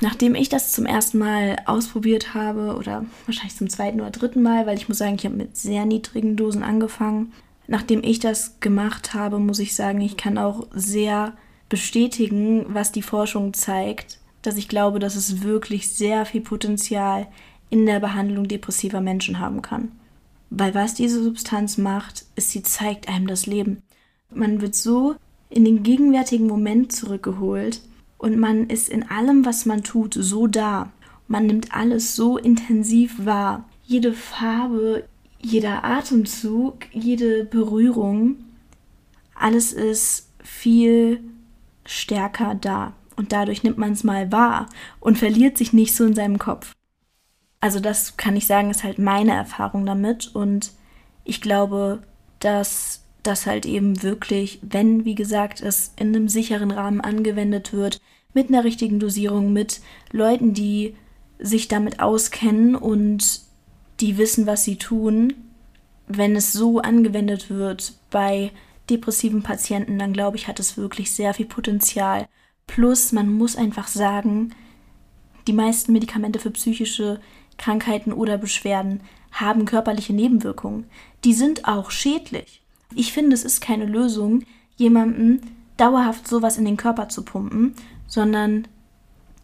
nachdem 0.00 0.34
ich 0.34 0.48
das 0.48 0.72
zum 0.72 0.84
ersten 0.84 1.18
Mal 1.18 1.56
ausprobiert 1.64 2.34
habe 2.34 2.76
oder 2.76 3.06
wahrscheinlich 3.26 3.56
zum 3.56 3.70
zweiten 3.70 4.00
oder 4.00 4.10
dritten 4.10 4.42
Mal, 4.42 4.66
weil 4.66 4.76
ich 4.76 4.88
muss 4.88 4.98
sagen, 4.98 5.16
ich 5.16 5.24
habe 5.24 5.36
mit 5.36 5.56
sehr 5.56 5.86
niedrigen 5.86 6.36
Dosen 6.36 6.62
angefangen 6.62 7.32
nachdem 7.68 8.02
ich 8.02 8.18
das 8.18 8.58
gemacht 8.60 9.14
habe, 9.14 9.38
muss 9.38 9.60
ich 9.60 9.76
sagen, 9.76 10.00
ich 10.00 10.16
kann 10.16 10.38
auch 10.38 10.66
sehr 10.72 11.34
bestätigen, 11.68 12.64
was 12.68 12.90
die 12.90 13.02
Forschung 13.02 13.54
zeigt, 13.54 14.18
dass 14.42 14.56
ich 14.56 14.68
glaube, 14.68 14.98
dass 14.98 15.16
es 15.16 15.42
wirklich 15.42 15.88
sehr 15.88 16.24
viel 16.24 16.40
Potenzial 16.40 17.26
in 17.70 17.86
der 17.86 18.00
Behandlung 18.00 18.48
depressiver 18.48 19.00
Menschen 19.00 19.38
haben 19.38 19.62
kann. 19.62 19.92
Weil 20.50 20.74
was 20.74 20.94
diese 20.94 21.22
Substanz 21.22 21.76
macht, 21.76 22.24
ist, 22.36 22.50
sie 22.50 22.62
zeigt 22.62 23.08
einem 23.08 23.26
das 23.26 23.46
Leben. 23.46 23.82
Man 24.32 24.60
wird 24.60 24.74
so 24.74 25.16
in 25.50 25.64
den 25.64 25.82
gegenwärtigen 25.82 26.46
Moment 26.46 26.92
zurückgeholt 26.92 27.80
und 28.18 28.38
man 28.38 28.68
ist 28.68 28.88
in 28.88 29.08
allem, 29.08 29.44
was 29.44 29.66
man 29.66 29.82
tut, 29.82 30.14
so 30.14 30.46
da. 30.46 30.90
Man 31.26 31.46
nimmt 31.46 31.74
alles 31.74 32.16
so 32.16 32.38
intensiv 32.38 33.24
wahr. 33.24 33.68
Jede 33.84 34.12
Farbe, 34.12 35.04
jeder 35.40 35.84
Atemzug, 35.84 36.86
jede 36.92 37.44
Berührung, 37.44 38.36
alles 39.34 39.72
ist 39.72 40.28
viel 40.42 41.20
stärker 41.84 42.54
da. 42.54 42.92
Und 43.18 43.32
dadurch 43.32 43.64
nimmt 43.64 43.78
man 43.78 43.92
es 43.92 44.04
mal 44.04 44.30
wahr 44.32 44.68
und 45.00 45.18
verliert 45.18 45.58
sich 45.58 45.72
nicht 45.72 45.94
so 45.94 46.04
in 46.04 46.14
seinem 46.14 46.38
Kopf. 46.38 46.74
Also 47.60 47.80
das 47.80 48.16
kann 48.16 48.36
ich 48.36 48.46
sagen, 48.46 48.70
ist 48.70 48.84
halt 48.84 48.98
meine 48.98 49.32
Erfahrung 49.32 49.84
damit. 49.84 50.34
Und 50.34 50.70
ich 51.24 51.40
glaube, 51.40 52.02
dass 52.38 53.02
das 53.24 53.46
halt 53.46 53.66
eben 53.66 54.02
wirklich, 54.02 54.60
wenn, 54.62 55.04
wie 55.04 55.16
gesagt, 55.16 55.60
es 55.60 55.92
in 55.96 56.14
einem 56.14 56.28
sicheren 56.28 56.70
Rahmen 56.70 57.00
angewendet 57.00 57.72
wird, 57.72 58.00
mit 58.34 58.48
einer 58.48 58.62
richtigen 58.62 59.00
Dosierung, 59.00 59.52
mit 59.52 59.80
Leuten, 60.12 60.54
die 60.54 60.94
sich 61.40 61.66
damit 61.66 62.00
auskennen 62.00 62.76
und 62.76 63.40
die 64.00 64.16
wissen, 64.16 64.46
was 64.46 64.62
sie 64.62 64.76
tun, 64.76 65.34
wenn 66.06 66.36
es 66.36 66.52
so 66.52 66.78
angewendet 66.78 67.50
wird 67.50 67.94
bei 68.10 68.52
depressiven 68.88 69.42
Patienten, 69.42 69.98
dann 69.98 70.12
glaube 70.12 70.36
ich, 70.36 70.46
hat 70.48 70.60
es 70.60 70.76
wirklich 70.76 71.10
sehr 71.12 71.34
viel 71.34 71.46
Potenzial. 71.46 72.28
Plus, 72.68 73.10
man 73.10 73.32
muss 73.32 73.56
einfach 73.56 73.88
sagen, 73.88 74.54
die 75.48 75.52
meisten 75.52 75.92
Medikamente 75.92 76.38
für 76.38 76.52
psychische 76.52 77.18
Krankheiten 77.56 78.12
oder 78.12 78.38
Beschwerden 78.38 79.00
haben 79.32 79.64
körperliche 79.64 80.12
Nebenwirkungen. 80.12 80.84
Die 81.24 81.34
sind 81.34 81.66
auch 81.66 81.90
schädlich. 81.90 82.62
Ich 82.94 83.12
finde, 83.12 83.34
es 83.34 83.42
ist 83.42 83.60
keine 83.60 83.86
Lösung, 83.86 84.44
jemandem 84.76 85.40
dauerhaft 85.76 86.28
sowas 86.28 86.56
in 86.56 86.64
den 86.64 86.76
Körper 86.76 87.08
zu 87.08 87.24
pumpen, 87.24 87.74
sondern 88.06 88.68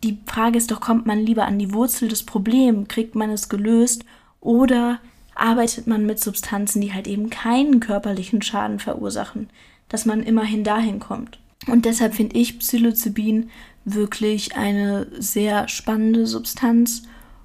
die 0.05 0.19
Frage 0.27 0.59
ist 0.59 0.71
doch, 0.71 0.81
kommt 0.81 1.07
man 1.07 1.19
lieber 1.19 1.47
an 1.47 1.59
die 1.59 1.73
Wurzel 1.73 2.09
des 2.09 2.25
Problems, 2.25 2.89
kriegt 2.89 3.15
man 3.15 3.31
es 3.31 3.49
gelöst 3.49 4.05
oder 4.41 5.01
arbeitet 5.35 5.87
man 5.87 6.07
mit 6.07 6.21
Substanzen, 6.21 6.81
die 6.81 6.93
halt 6.93 7.07
eben 7.07 7.31
keinen 7.31 7.81
körperlichen 7.81 8.43
Schaden 8.43 8.79
verursachen, 8.79 9.49
dass 9.89 10.05
man 10.05 10.23
immerhin 10.23 10.63
dahin 10.63 11.01
kommt. 11.01 11.39
Und 11.66 11.85
deshalb 11.85 12.14
finde 12.14 12.37
ich 12.37 12.59
Psilocybin 12.59 13.50
wirklich 13.85 14.57
eine 14.57 15.07
sehr 15.18 15.68
spannende 15.68 16.27
Substanz 16.27 17.03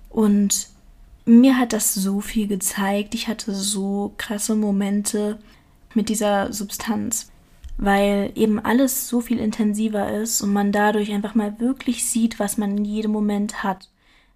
und 0.10 0.70
mir 1.26 1.58
hat 1.58 1.74
das 1.74 1.94
so 1.94 2.22
viel 2.22 2.48
gezeigt. 2.48 3.14
Ich 3.14 3.28
hatte 3.28 3.54
so 3.54 4.14
krasse 4.18 4.56
Momente 4.56 5.38
mit 5.94 6.10
dieser 6.10 6.52
Substanz, 6.52 7.32
weil 7.78 8.32
eben 8.36 8.60
alles 8.60 9.08
so 9.08 9.22
viel 9.22 9.38
intensiver 9.38 10.12
ist 10.12 10.42
und 10.42 10.52
man 10.52 10.72
dadurch 10.72 11.12
einfach 11.12 11.36
mal 11.36 11.60
wirklich 11.60 12.06
sieht, 12.06 12.40
was 12.40 12.58
man 12.58 12.78
in 12.78 12.86
jedem 12.86 13.12
Moment 13.12 13.64
hat. 13.64 13.90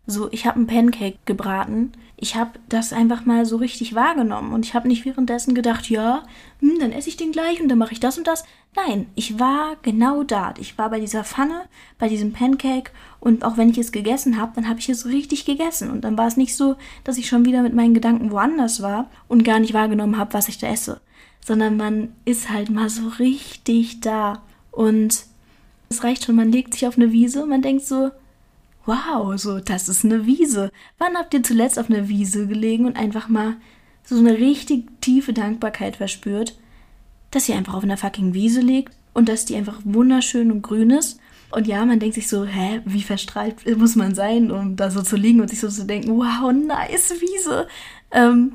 So, 0.06 0.32
ich 0.32 0.46
habe 0.46 0.58
einen 0.58 0.68
Pancake 0.68 1.18
gebraten. 1.26 1.94
Ich 2.24 2.38
habe 2.38 2.52
das 2.70 2.94
einfach 2.94 3.26
mal 3.26 3.46
so 3.46 3.58
richtig 3.58 3.96
wahrgenommen 3.96 4.54
und 4.54 4.66
ich 4.66 4.74
habe 4.76 4.88
nicht 4.88 5.04
währenddessen 5.04 5.54
gedacht, 5.56 5.90
ja, 5.90 6.24
hm, 6.62 6.80
dann 6.80 6.94
esse 6.94 7.10
ich 7.10 7.18
den 7.18 7.34
gleich 7.34 7.60
und 7.60 7.68
dann 7.68 7.78
mache 7.78 7.92
ich 7.92 8.00
das 8.00 8.18
und 8.18 8.28
das. 8.28 8.46
Nein, 8.78 9.08
ich 9.14 9.42
war 9.42 9.76
genau 9.82 10.24
da. 10.24 10.54
Ich 10.58 10.78
war 10.78 10.90
bei 10.90 11.02
dieser 11.02 11.26
Pfanne, 11.26 11.64
bei 12.00 12.08
diesem 12.08 12.32
Pancake 12.32 12.92
und 13.20 13.44
auch 13.44 13.58
wenn 13.58 13.70
ich 13.70 13.78
es 13.78 13.92
gegessen 13.92 14.40
habe, 14.40 14.54
dann 14.56 14.70
habe 14.70 14.80
ich 14.80 14.88
es 14.88 15.06
richtig 15.06 15.44
gegessen 15.44 15.92
und 15.92 16.06
dann 16.06 16.18
war 16.18 16.28
es 16.28 16.38
nicht 16.38 16.56
so, 16.56 16.78
dass 17.04 17.18
ich 17.18 17.28
schon 17.28 17.44
wieder 17.44 17.62
mit 17.62 17.74
meinen 17.74 17.94
Gedanken 17.94 18.32
woanders 18.32 18.82
war 18.82 19.10
und 19.28 19.44
gar 19.44 19.60
nicht 19.60 19.74
wahrgenommen 19.74 20.18
habe, 20.18 20.32
was 20.32 20.48
ich 20.48 20.58
da 20.58 20.68
esse, 20.68 21.02
sondern 21.46 21.76
man 21.76 22.16
ist 22.24 22.50
halt 22.50 22.70
mal 22.70 22.88
so 22.88 23.10
richtig 23.20 24.00
da 24.00 24.44
und 24.72 25.26
es 25.90 26.06
reicht 26.06 26.24
schon, 26.24 26.38
man 26.38 26.54
legt 26.54 26.74
sich 26.74 26.88
auf 26.88 26.96
eine 26.96 27.12
Wiese 27.12 27.44
und 27.44 27.50
man 27.50 27.62
denkt 27.62 27.84
so, 27.84 28.12
wow, 28.86 29.38
so, 29.38 29.60
das 29.60 29.90
ist 29.90 30.04
eine 30.04 30.26
Wiese. 30.26 30.72
Wann 30.98 31.16
habt 31.16 31.34
ihr 31.34 31.44
zuletzt 31.44 31.80
auf 31.80 31.90
einer 31.90 32.10
Wiese 32.10 32.48
gelegen 32.48 32.86
und 32.86 32.98
einfach 32.98 33.30
mal 33.30 33.56
so 34.04 34.18
eine 34.18 34.38
richtig 34.38 35.02
tiefe 35.02 35.34
Dankbarkeit 35.34 35.96
verspürt, 35.96 36.58
dass 37.32 37.48
ihr 37.48 37.56
einfach 37.56 37.74
auf 37.74 37.84
einer 37.84 37.98
fucking 37.98 38.34
Wiese 38.34 38.62
liegt 38.62 38.94
und 39.14 39.30
dass 39.30 39.46
die 39.46 39.56
einfach 39.56 39.80
wunderschön 39.84 40.52
und 40.52 40.62
grün 40.62 40.92
ist? 40.92 41.20
Und 41.52 41.68
ja, 41.68 41.86
man 41.86 42.00
denkt 42.00 42.16
sich 42.16 42.28
so, 42.28 42.46
hä, 42.46 42.82
wie 42.86 43.04
verstrahlt 43.04 43.56
muss 43.78 43.96
man 43.96 44.16
sein, 44.16 44.52
um 44.52 44.76
da 44.76 44.90
so 44.90 45.02
zu 45.04 45.16
liegen 45.16 45.40
und 45.40 45.50
sich 45.50 45.60
so 45.60 45.70
zu 45.70 45.86
denken, 45.86 46.18
wow, 46.18 46.52
nice 46.52 47.14
Wiese. 47.22 47.68
Ähm, 48.12 48.54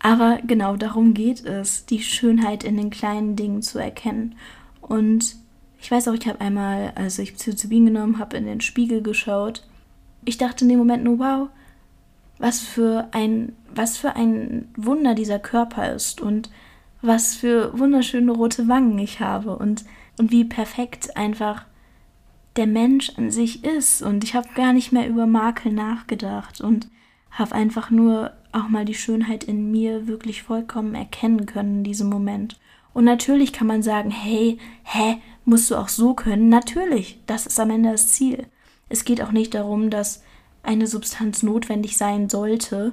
aber 0.00 0.40
genau 0.46 0.76
darum 0.76 1.14
geht 1.14 1.44
es, 1.44 1.86
die 1.86 2.02
Schönheit 2.02 2.64
in 2.64 2.76
den 2.76 2.90
kleinen 2.90 3.36
Dingen 3.36 3.62
zu 3.62 3.78
erkennen. 3.78 4.34
Und 4.80 5.36
ich 5.84 5.90
weiß 5.90 6.08
auch, 6.08 6.14
ich 6.14 6.26
habe 6.26 6.40
einmal, 6.40 6.92
als 6.94 7.18
ich 7.18 7.34
Psilocybin 7.34 7.84
genommen 7.84 8.18
habe, 8.18 8.38
in 8.38 8.46
den 8.46 8.62
Spiegel 8.62 9.02
geschaut. 9.02 9.68
Ich 10.24 10.38
dachte 10.38 10.64
in 10.64 10.70
dem 10.70 10.78
Moment 10.78 11.04
nur, 11.04 11.18
wow, 11.18 11.48
was 12.38 12.60
für 12.60 13.08
ein, 13.12 13.52
was 13.74 13.98
für 13.98 14.16
ein 14.16 14.72
Wunder 14.78 15.14
dieser 15.14 15.38
Körper 15.38 15.92
ist 15.92 16.22
und 16.22 16.48
was 17.02 17.34
für 17.34 17.78
wunderschöne 17.78 18.32
rote 18.32 18.66
Wangen 18.66 18.98
ich 18.98 19.20
habe 19.20 19.58
und, 19.58 19.84
und 20.16 20.30
wie 20.30 20.44
perfekt 20.44 21.18
einfach 21.18 21.66
der 22.56 22.66
Mensch 22.66 23.12
an 23.18 23.30
sich 23.30 23.62
ist. 23.62 24.00
Und 24.00 24.24
ich 24.24 24.34
habe 24.34 24.48
gar 24.54 24.72
nicht 24.72 24.90
mehr 24.90 25.06
über 25.06 25.26
Makel 25.26 25.70
nachgedacht 25.70 26.62
und 26.62 26.88
habe 27.30 27.54
einfach 27.54 27.90
nur 27.90 28.32
auch 28.52 28.68
mal 28.68 28.86
die 28.86 28.94
Schönheit 28.94 29.44
in 29.44 29.70
mir 29.70 30.06
wirklich 30.06 30.44
vollkommen 30.44 30.94
erkennen 30.94 31.44
können 31.44 31.78
in 31.78 31.84
diesem 31.84 32.08
Moment. 32.08 32.58
Und 32.94 33.04
natürlich 33.04 33.52
kann 33.52 33.66
man 33.66 33.82
sagen, 33.82 34.10
hey, 34.10 34.56
hä, 34.84 35.18
musst 35.44 35.70
du 35.70 35.76
auch 35.76 35.88
so 35.88 36.14
können? 36.14 36.48
Natürlich, 36.48 37.20
das 37.26 37.46
ist 37.46 37.60
am 37.60 37.70
Ende 37.70 37.92
das 37.92 38.08
Ziel. 38.08 38.46
Es 38.88 39.04
geht 39.04 39.20
auch 39.22 39.32
nicht 39.32 39.54
darum, 39.54 39.90
dass 39.90 40.22
eine 40.62 40.86
Substanz 40.86 41.42
notwendig 41.42 41.96
sein 41.96 42.28
sollte, 42.28 42.92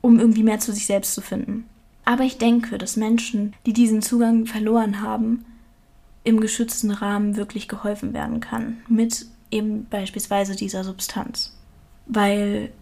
um 0.00 0.18
irgendwie 0.18 0.42
mehr 0.42 0.58
zu 0.58 0.72
sich 0.72 0.86
selbst 0.86 1.14
zu 1.14 1.20
finden. 1.20 1.64
Aber 2.04 2.24
ich 2.24 2.38
denke, 2.38 2.78
dass 2.78 2.96
Menschen, 2.96 3.54
die 3.64 3.72
diesen 3.72 4.02
Zugang 4.02 4.46
verloren 4.46 5.00
haben, 5.00 5.44
im 6.24 6.40
geschützten 6.40 6.90
Rahmen 6.90 7.36
wirklich 7.36 7.68
geholfen 7.68 8.12
werden 8.12 8.40
kann. 8.40 8.78
Mit 8.88 9.26
eben 9.50 9.86
beispielsweise 9.88 10.56
dieser 10.56 10.84
Substanz. 10.84 11.56
Weil 12.06 12.72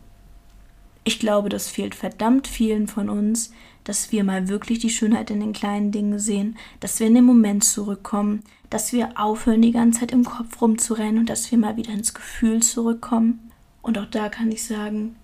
ich 1.04 1.18
glaube, 1.18 1.48
das 1.48 1.68
fehlt 1.68 1.94
verdammt 1.94 2.46
vielen 2.46 2.86
von 2.86 3.08
uns, 3.08 3.52
dass 3.84 4.12
wir 4.12 4.24
mal 4.24 4.48
wirklich 4.48 4.78
die 4.78 4.90
Schönheit 4.90 5.30
in 5.30 5.40
den 5.40 5.52
kleinen 5.52 5.92
Dingen 5.92 6.18
sehen, 6.18 6.56
dass 6.80 7.00
wir 7.00 7.06
in 7.06 7.14
den 7.14 7.24
Moment 7.24 7.64
zurückkommen, 7.64 8.42
dass 8.68 8.92
wir 8.92 9.18
aufhören, 9.20 9.62
die 9.62 9.72
ganze 9.72 10.00
Zeit 10.00 10.12
im 10.12 10.24
Kopf 10.24 10.60
rumzurennen 10.60 11.18
und 11.18 11.30
dass 11.30 11.50
wir 11.50 11.58
mal 11.58 11.76
wieder 11.76 11.92
ins 11.92 12.14
Gefühl 12.14 12.62
zurückkommen. 12.62 13.50
Und 13.82 13.98
auch 13.98 14.06
da 14.06 14.28
kann 14.28 14.52
ich 14.52 14.64
sagen, 14.64 15.16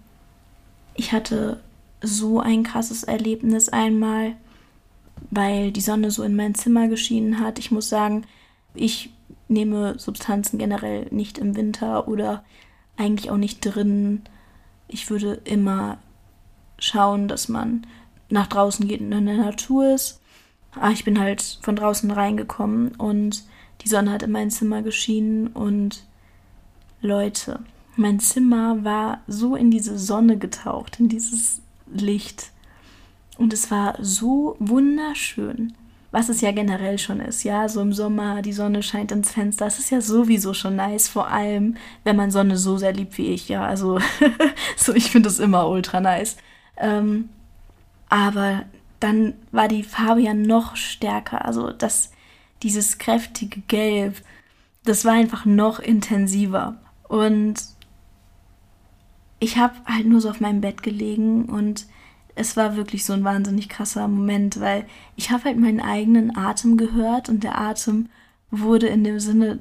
ich 0.95 1.13
hatte 1.13 1.63
so 2.01 2.41
ein 2.41 2.63
krasses 2.63 3.05
Erlebnis 3.05 3.69
einmal, 3.69 4.37
weil 5.31 5.73
die 5.73 5.81
Sonne 5.81 6.11
so 6.11 6.23
in 6.23 6.37
mein 6.37 6.55
Zimmer 6.55 6.89
geschienen 6.89 7.41
hat. 7.41 7.59
Ich 7.59 7.71
muss 7.71 7.89
sagen, 7.89 8.25
ich 8.75 9.11
nehme 9.49 9.99
Substanzen 9.99 10.59
generell 10.59 11.07
nicht 11.11 11.39
im 11.39 11.57
Winter 11.57 12.09
oder 12.09 12.45
eigentlich 12.97 13.31
auch 13.31 13.37
nicht 13.37 13.61
drinnen 13.61 14.23
ich 14.89 15.11
würde 15.11 15.41
immer 15.45 15.99
schauen, 16.79 17.29
dass 17.29 17.49
man 17.49 17.87
nach 18.29 18.47
draußen 18.47 18.87
geht 18.87 19.01
und 19.01 19.13
in 19.13 19.27
der 19.27 19.37
Natur 19.37 19.95
ist. 19.95 20.21
Aber 20.73 20.87
ah, 20.87 20.91
ich 20.91 21.05
bin 21.05 21.19
halt 21.19 21.59
von 21.63 21.77
draußen 21.77 22.11
reingekommen 22.11 22.95
und 22.97 23.45
die 23.83 23.89
Sonne 23.89 24.11
hat 24.11 24.23
in 24.23 24.33
mein 24.33 24.51
Zimmer 24.51 24.83
geschienen 24.83 25.49
und 25.49 26.05
Leute, 27.01 27.61
mein 27.97 28.21
Zimmer 28.21 28.85
war 28.85 29.21
so 29.27 29.57
in 29.57 29.71
diese 29.71 29.99
Sonne 29.99 30.37
getaucht, 30.37 31.01
in 31.01 31.09
dieses 31.09 31.63
Licht. 31.87 32.51
Und 33.39 33.53
es 33.53 33.71
war 33.71 33.95
so 34.01 34.57
wunderschön 34.59 35.75
was 36.17 36.31
es 36.31 36.41
ja 36.41 36.51
generell 36.51 36.97
schon 36.97 37.21
ist, 37.21 37.43
ja, 37.43 37.69
so 37.69 37.83
im 37.83 37.93
Sommer, 37.93 38.41
die 38.41 38.55
Sonne 38.55 38.83
scheint 38.83 39.13
ins 39.13 39.33
Fenster, 39.33 39.67
das 39.67 39.79
ist 39.79 39.91
ja 39.91 40.01
sowieso 40.01 40.55
schon 40.55 40.77
nice, 40.77 41.09
vor 41.09 41.29
allem, 41.29 41.77
wenn 42.05 42.17
man 42.17 42.31
Sonne 42.31 42.57
so 42.57 42.79
sehr 42.79 42.95
liebt 42.95 43.19
wie 43.19 43.35
ich, 43.35 43.51
ja, 43.51 43.67
also, 43.67 43.99
so, 44.79 44.95
ich 44.95 45.11
finde 45.11 45.29
es 45.29 45.39
immer 45.39 45.69
ultra 45.69 46.01
nice. 46.01 46.39
Ähm, 46.79 47.29
aber 48.09 48.65
dann 49.01 49.35
war 49.53 49.69
die 49.69 49.83
Farbe 49.83 50.23
ja 50.23 50.35
noch 50.35 50.77
stärker, 50.77 51.45
also 51.45 51.71
das, 51.71 52.13
dieses 52.63 52.99
kräftige 52.99 53.61
Gelb, 53.63 54.23
das 54.85 55.05
war 55.05 55.13
einfach 55.13 55.45
noch 55.45 55.79
intensiver 55.81 56.77
und 57.09 57.55
ich 59.39 59.59
habe 59.59 59.75
halt 59.85 60.07
nur 60.07 60.21
so 60.21 60.31
auf 60.31 60.41
meinem 60.41 60.61
Bett 60.61 60.83
gelegen 60.83 61.47
und 61.47 61.87
es 62.35 62.57
war 62.57 62.77
wirklich 62.77 63.05
so 63.05 63.13
ein 63.13 63.25
wahnsinnig 63.25 63.69
krasser 63.69 64.07
Moment, 64.09 64.61
weil 64.61 64.87
ich 65.17 65.31
habe 65.31 65.45
halt 65.45 65.59
meinen 65.59 65.81
eigenen 65.81 66.37
Atem 66.37 66.77
gehört 66.77 67.29
und 67.29 67.43
der 67.43 67.59
Atem 67.59 68.09
wurde 68.51 68.87
in 68.87 69.05
dem 69.05 69.21
Sinne 69.21 69.59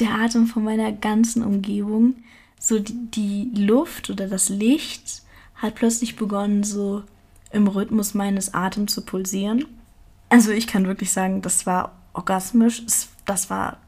der 0.00 0.10
Atem 0.10 0.46
von 0.46 0.64
meiner 0.64 0.92
ganzen 0.92 1.42
Umgebung. 1.42 2.16
So 2.58 2.78
die, 2.78 3.52
die 3.52 3.64
Luft 3.64 4.10
oder 4.10 4.28
das 4.28 4.48
Licht 4.48 5.22
hat 5.54 5.76
plötzlich 5.76 6.16
begonnen, 6.16 6.64
so 6.64 7.02
im 7.50 7.66
Rhythmus 7.68 8.14
meines 8.14 8.54
Atems 8.54 8.94
zu 8.94 9.02
pulsieren. 9.02 9.66
Also 10.28 10.50
ich 10.50 10.66
kann 10.66 10.86
wirklich 10.86 11.12
sagen, 11.12 11.42
das 11.42 11.66
war 11.66 11.96
orgasmisch, 12.12 12.82
das 13.24 13.50
war 13.50 13.78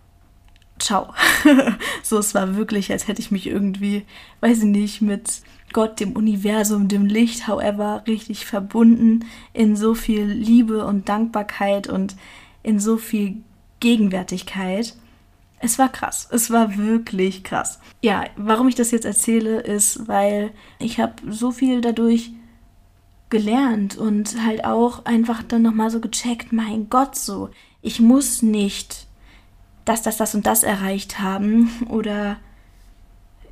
ciao. 0.79 1.13
so, 2.03 2.19
es 2.19 2.35
war 2.35 2.57
wirklich, 2.57 2.91
als 2.93 3.09
hätte 3.09 3.21
ich 3.21 3.31
mich 3.31 3.47
irgendwie, 3.47 4.05
weiß 4.41 4.59
ich 4.59 4.65
nicht, 4.65 5.03
mit 5.03 5.43
Gott, 5.73 6.01
dem 6.01 6.13
Universum, 6.13 6.89
dem 6.89 7.07
Licht, 7.07 7.47
however, 7.47 8.05
richtig 8.07 8.47
verbunden 8.47 9.25
in 9.53 9.77
so 9.77 9.95
viel 9.95 10.25
Liebe 10.25 10.85
und 10.85 11.09
Dankbarkeit 11.09 11.89
und 11.89 12.17
in 12.63 12.81
so 12.81 12.97
viel 12.97 13.43
Gegenwärtigkeit. 13.81 14.95
Es 15.61 15.79
war 15.79 15.91
krass. 15.91 16.29
Es 16.31 16.51
war 16.51 16.77
wirklich 16.77 17.45
krass. 17.45 17.81
Ja, 18.01 18.25
warum 18.37 18.69
ich 18.69 18.77
das 18.77 18.93
jetzt 18.93 19.05
erzähle, 19.05 19.61
ist, 19.61 20.07
weil 20.09 20.53
ich 20.79 21.01
habe 21.01 21.15
so 21.29 21.51
viel 21.51 21.81
dadurch 21.81 22.31
gelernt 23.31 23.97
und 23.97 24.45
halt 24.45 24.65
auch 24.65 25.05
einfach 25.05 25.43
dann 25.43 25.63
nochmal 25.63 25.91
so 25.91 26.01
gecheckt, 26.01 26.53
mein 26.53 26.89
Gott, 26.89 27.17
so, 27.17 27.51
ich 27.83 28.01
muss 28.01 28.43
nicht 28.43 29.07
das, 29.85 30.03
das, 30.03 30.17
das 30.17 30.35
und 30.35 30.47
das 30.47 30.63
erreicht 30.63 31.21
haben 31.21 31.71
oder 31.89 32.37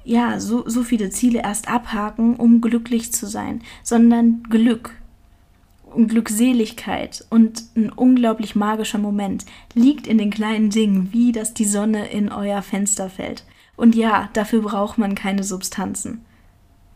ja, 0.05 0.39
so, 0.39 0.69
so 0.69 0.85
viele 0.85 1.11
Ziele 1.11 1.43
erst 1.43 1.69
abhaken, 1.69 2.37
um 2.37 2.61
glücklich 2.61 3.13
zu 3.13 3.27
sein, 3.27 3.63
sondern 3.83 4.45
Glück 4.45 4.93
und 5.85 6.09
Glückseligkeit 6.09 7.25
und 7.31 7.65
ein 7.75 7.91
unglaublich 7.91 8.55
magischer 8.55 8.99
Moment 8.99 9.47
liegt 9.75 10.07
in 10.07 10.19
den 10.19 10.31
kleinen 10.31 10.71
Dingen, 10.71 11.13
wie 11.13 11.33
dass 11.33 11.55
die 11.55 11.65
Sonne 11.65 12.09
in 12.11 12.31
euer 12.31 12.63
Fenster 12.63 13.11
fällt. 13.11 13.45
Und 13.77 13.95
ja, 13.95 14.31
dafür 14.33 14.63
braucht 14.63 14.99
man 14.99 15.15
keine 15.15 15.43
Substanzen. 15.43 16.25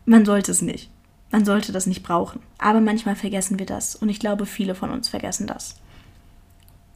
Man 0.05 0.25
sollte 0.25 0.51
es 0.51 0.61
nicht. 0.61 0.89
Man 1.31 1.45
sollte 1.45 1.71
das 1.71 1.87
nicht 1.87 2.03
brauchen. 2.03 2.41
Aber 2.57 2.81
manchmal 2.81 3.15
vergessen 3.15 3.57
wir 3.57 3.65
das 3.65 3.95
und 3.95 4.09
ich 4.09 4.19
glaube, 4.19 4.45
viele 4.45 4.75
von 4.75 4.91
uns 4.91 5.09
vergessen 5.09 5.47
das. 5.47 5.75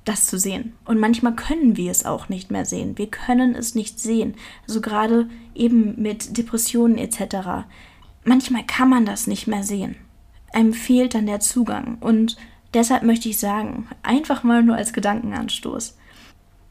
das 0.04 0.28
zu 0.28 0.38
sehen. 0.38 0.74
Und 0.86 1.00
manchmal 1.00 1.36
können 1.36 1.78
wir 1.78 1.90
es 1.90 2.06
auch 2.06 2.30
nicht 2.30 2.52
mehr 2.52 2.66
sehen. 2.66 2.98
Wir 2.98 3.10
können 3.10 3.56
es 3.56 3.74
nicht 3.74 4.00
sehen. 4.00 4.36
Also 4.68 4.80
gerade 4.80 5.28
eben 5.56 6.00
mit 6.02 6.38
Depressionen 6.38 7.00
etc. 7.00 7.66
Manchmal 8.24 8.64
kann 8.66 8.90
man 8.90 9.06
das 9.06 9.26
nicht 9.26 9.48
mehr 9.48 9.64
sehen. 9.64 9.96
Einem 10.54 10.74
fehlt 10.74 11.16
dann 11.16 11.26
der 11.26 11.40
Zugang. 11.40 11.98
Und 12.02 12.38
deshalb 12.76 13.04
möchte 13.04 13.30
ich 13.30 13.40
sagen, 13.40 13.88
einfach 14.04 14.44
mal 14.44 14.62
nur 14.62 14.76
als 14.76 14.94
Gedankenanstoß, 14.94 15.98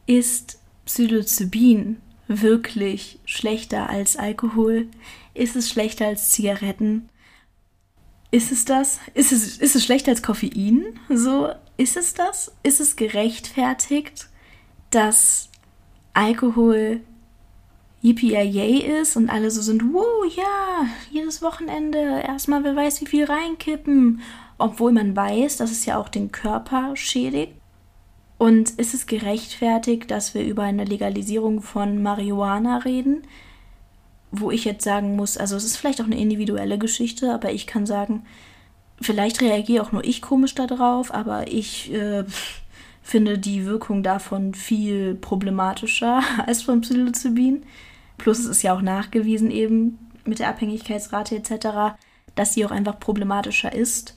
ist 0.06 0.60
Psilocybin 0.86 1.96
wirklich 2.28 3.18
schlechter 3.24 3.88
als 3.90 4.16
Alkohol? 4.16 4.86
Ist 5.34 5.56
es 5.56 5.68
schlechter 5.68 6.06
als 6.06 6.30
Zigaretten? 6.30 7.08
Ist 8.34 8.50
es 8.50 8.64
das? 8.64 8.98
Ist 9.14 9.30
es, 9.30 9.58
ist 9.58 9.76
es 9.76 9.84
schlechter 9.84 10.10
als 10.10 10.24
Koffein? 10.24 10.98
So, 11.08 11.50
ist 11.76 11.96
es 11.96 12.14
das? 12.14 12.50
Ist 12.64 12.80
es 12.80 12.96
gerechtfertigt, 12.96 14.26
dass 14.90 15.50
Alkohol 16.14 17.00
yippie 18.02 18.80
ist 18.80 19.16
und 19.16 19.30
alle 19.30 19.52
so 19.52 19.62
sind, 19.62 19.94
wow, 19.94 20.24
ja, 20.34 20.88
jedes 21.12 21.42
Wochenende 21.42 22.22
erstmal 22.26 22.64
wer 22.64 22.74
weiß 22.74 23.02
wie 23.02 23.06
viel 23.06 23.24
reinkippen, 23.24 24.20
obwohl 24.58 24.90
man 24.90 25.14
weiß, 25.14 25.58
dass 25.58 25.70
es 25.70 25.86
ja 25.86 25.96
auch 25.96 26.08
den 26.08 26.32
Körper 26.32 26.96
schädigt. 26.96 27.52
Und 28.36 28.70
ist 28.70 28.94
es 28.94 29.06
gerechtfertigt, 29.06 30.10
dass 30.10 30.34
wir 30.34 30.44
über 30.44 30.64
eine 30.64 30.84
Legalisierung 30.84 31.62
von 31.62 32.02
Marihuana 32.02 32.78
reden? 32.78 33.22
Wo 34.36 34.50
ich 34.50 34.64
jetzt 34.64 34.82
sagen 34.82 35.14
muss, 35.14 35.36
also 35.36 35.56
es 35.56 35.64
ist 35.64 35.76
vielleicht 35.76 36.00
auch 36.00 36.06
eine 36.06 36.18
individuelle 36.18 36.76
Geschichte, 36.76 37.32
aber 37.32 37.52
ich 37.52 37.68
kann 37.68 37.86
sagen, 37.86 38.24
vielleicht 39.00 39.40
reagiere 39.40 39.84
auch 39.84 39.92
nur 39.92 40.04
ich 40.04 40.22
komisch 40.22 40.54
darauf, 40.54 41.14
aber 41.14 41.46
ich 41.48 41.92
äh, 41.92 42.24
finde 43.02 43.38
die 43.38 43.64
Wirkung 43.64 44.02
davon 44.02 44.54
viel 44.54 45.14
problematischer 45.14 46.22
als 46.46 46.62
von 46.62 46.80
Psilocybin. 46.80 47.62
Plus 48.18 48.40
es 48.40 48.46
ist 48.46 48.62
ja 48.62 48.74
auch 48.74 48.82
nachgewiesen 48.82 49.50
eben 49.50 49.98
mit 50.24 50.38
der 50.38 50.48
Abhängigkeitsrate 50.48 51.36
etc., 51.36 51.96
dass 52.34 52.54
sie 52.54 52.64
auch 52.64 52.70
einfach 52.70 52.98
problematischer 52.98 53.72
ist. 53.72 54.16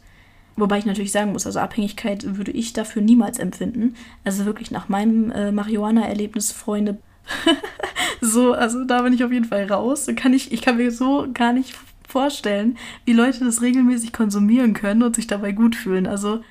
Wobei 0.55 0.79
ich 0.79 0.85
natürlich 0.85 1.11
sagen 1.11 1.33
muss, 1.33 1.45
also 1.45 1.59
Abhängigkeit 1.59 2.35
würde 2.35 2.51
ich 2.51 2.73
dafür 2.73 3.03
niemals 3.03 3.37
empfinden. 3.37 3.95
Also 4.23 4.45
wirklich 4.45 4.71
nach 4.71 4.89
meinem 4.89 5.29
äh, 5.31 5.51
Marihuana-Erlebnis, 5.51 6.51
Freunde, 6.51 6.97
so, 8.21 8.53
also 8.53 8.83
da 8.83 9.01
bin 9.01 9.13
ich 9.13 9.23
auf 9.23 9.31
jeden 9.31 9.45
Fall 9.45 9.65
raus. 9.65 10.07
Kann 10.15 10.33
ich, 10.33 10.51
ich 10.51 10.61
kann 10.61 10.77
mir 10.77 10.91
so 10.91 11.27
gar 11.33 11.53
nicht 11.53 11.75
vorstellen, 12.07 12.77
wie 13.05 13.13
Leute 13.13 13.43
das 13.43 13.61
regelmäßig 13.61 14.13
konsumieren 14.13 14.73
können 14.73 15.03
und 15.03 15.15
sich 15.15 15.27
dabei 15.27 15.51
gut 15.51 15.75
fühlen. 15.75 16.07
Also, 16.07 16.41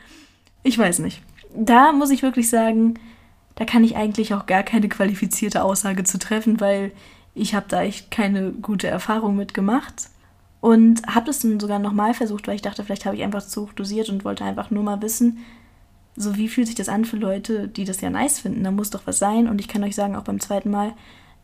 ich 0.63 0.79
weiß 0.79 0.99
nicht. 1.01 1.23
Da 1.55 1.93
muss 1.93 2.11
ich 2.11 2.23
wirklich 2.23 2.51
sagen, 2.51 2.99
da 3.55 3.65
kann 3.65 3.85
ich 3.85 3.97
eigentlich 3.97 4.35
auch 4.35 4.47
gar 4.47 4.63
keine 4.63 4.89
qualifizierte 4.89 5.63
Aussage 5.63 6.05
zu 6.05 6.19
treffen, 6.19 6.61
weil 6.61 6.93
ich 7.35 7.55
habe 7.55 7.67
da 7.69 7.83
echt 7.83 8.11
keine 8.11 8.53
gute 8.53 8.87
Erfahrung 8.87 9.37
mit 9.37 9.55
gemacht. 9.55 10.11
Und 10.61 11.07
habe 11.07 11.27
das 11.27 11.41
dann 11.41 11.61
sogar 11.61 11.79
nochmal 11.79 12.13
versucht, 12.13 12.49
weil 12.49 12.57
ich 12.57 12.63
dachte, 12.63 12.83
vielleicht 12.83 13.07
habe 13.07 13.15
ich 13.15 13.23
einfach 13.23 13.47
zu 13.47 13.63
hoch 13.63 13.73
dosiert 13.73 14.09
und 14.09 14.25
wollte 14.25 14.45
einfach 14.45 14.71
nur 14.71 14.83
mal 14.83 15.01
wissen, 15.01 15.39
so 16.17 16.37
wie 16.37 16.49
fühlt 16.49 16.67
sich 16.67 16.77
das 16.77 16.89
an 16.89 17.05
für 17.05 17.17
Leute, 17.17 17.69
die 17.69 17.85
das 17.85 18.01
ja 18.01 18.11
nice 18.11 18.41
finden. 18.41 18.65
Da 18.65 18.71
muss 18.71 18.91
doch 18.91 19.07
was 19.07 19.19
sein. 19.19 19.49
Und 19.49 19.61
ich 19.61 19.69
kann 19.69 19.85
euch 19.85 19.95
sagen, 19.95 20.17
auch 20.17 20.25
beim 20.25 20.41
zweiten 20.41 20.71
Mal, 20.71 20.95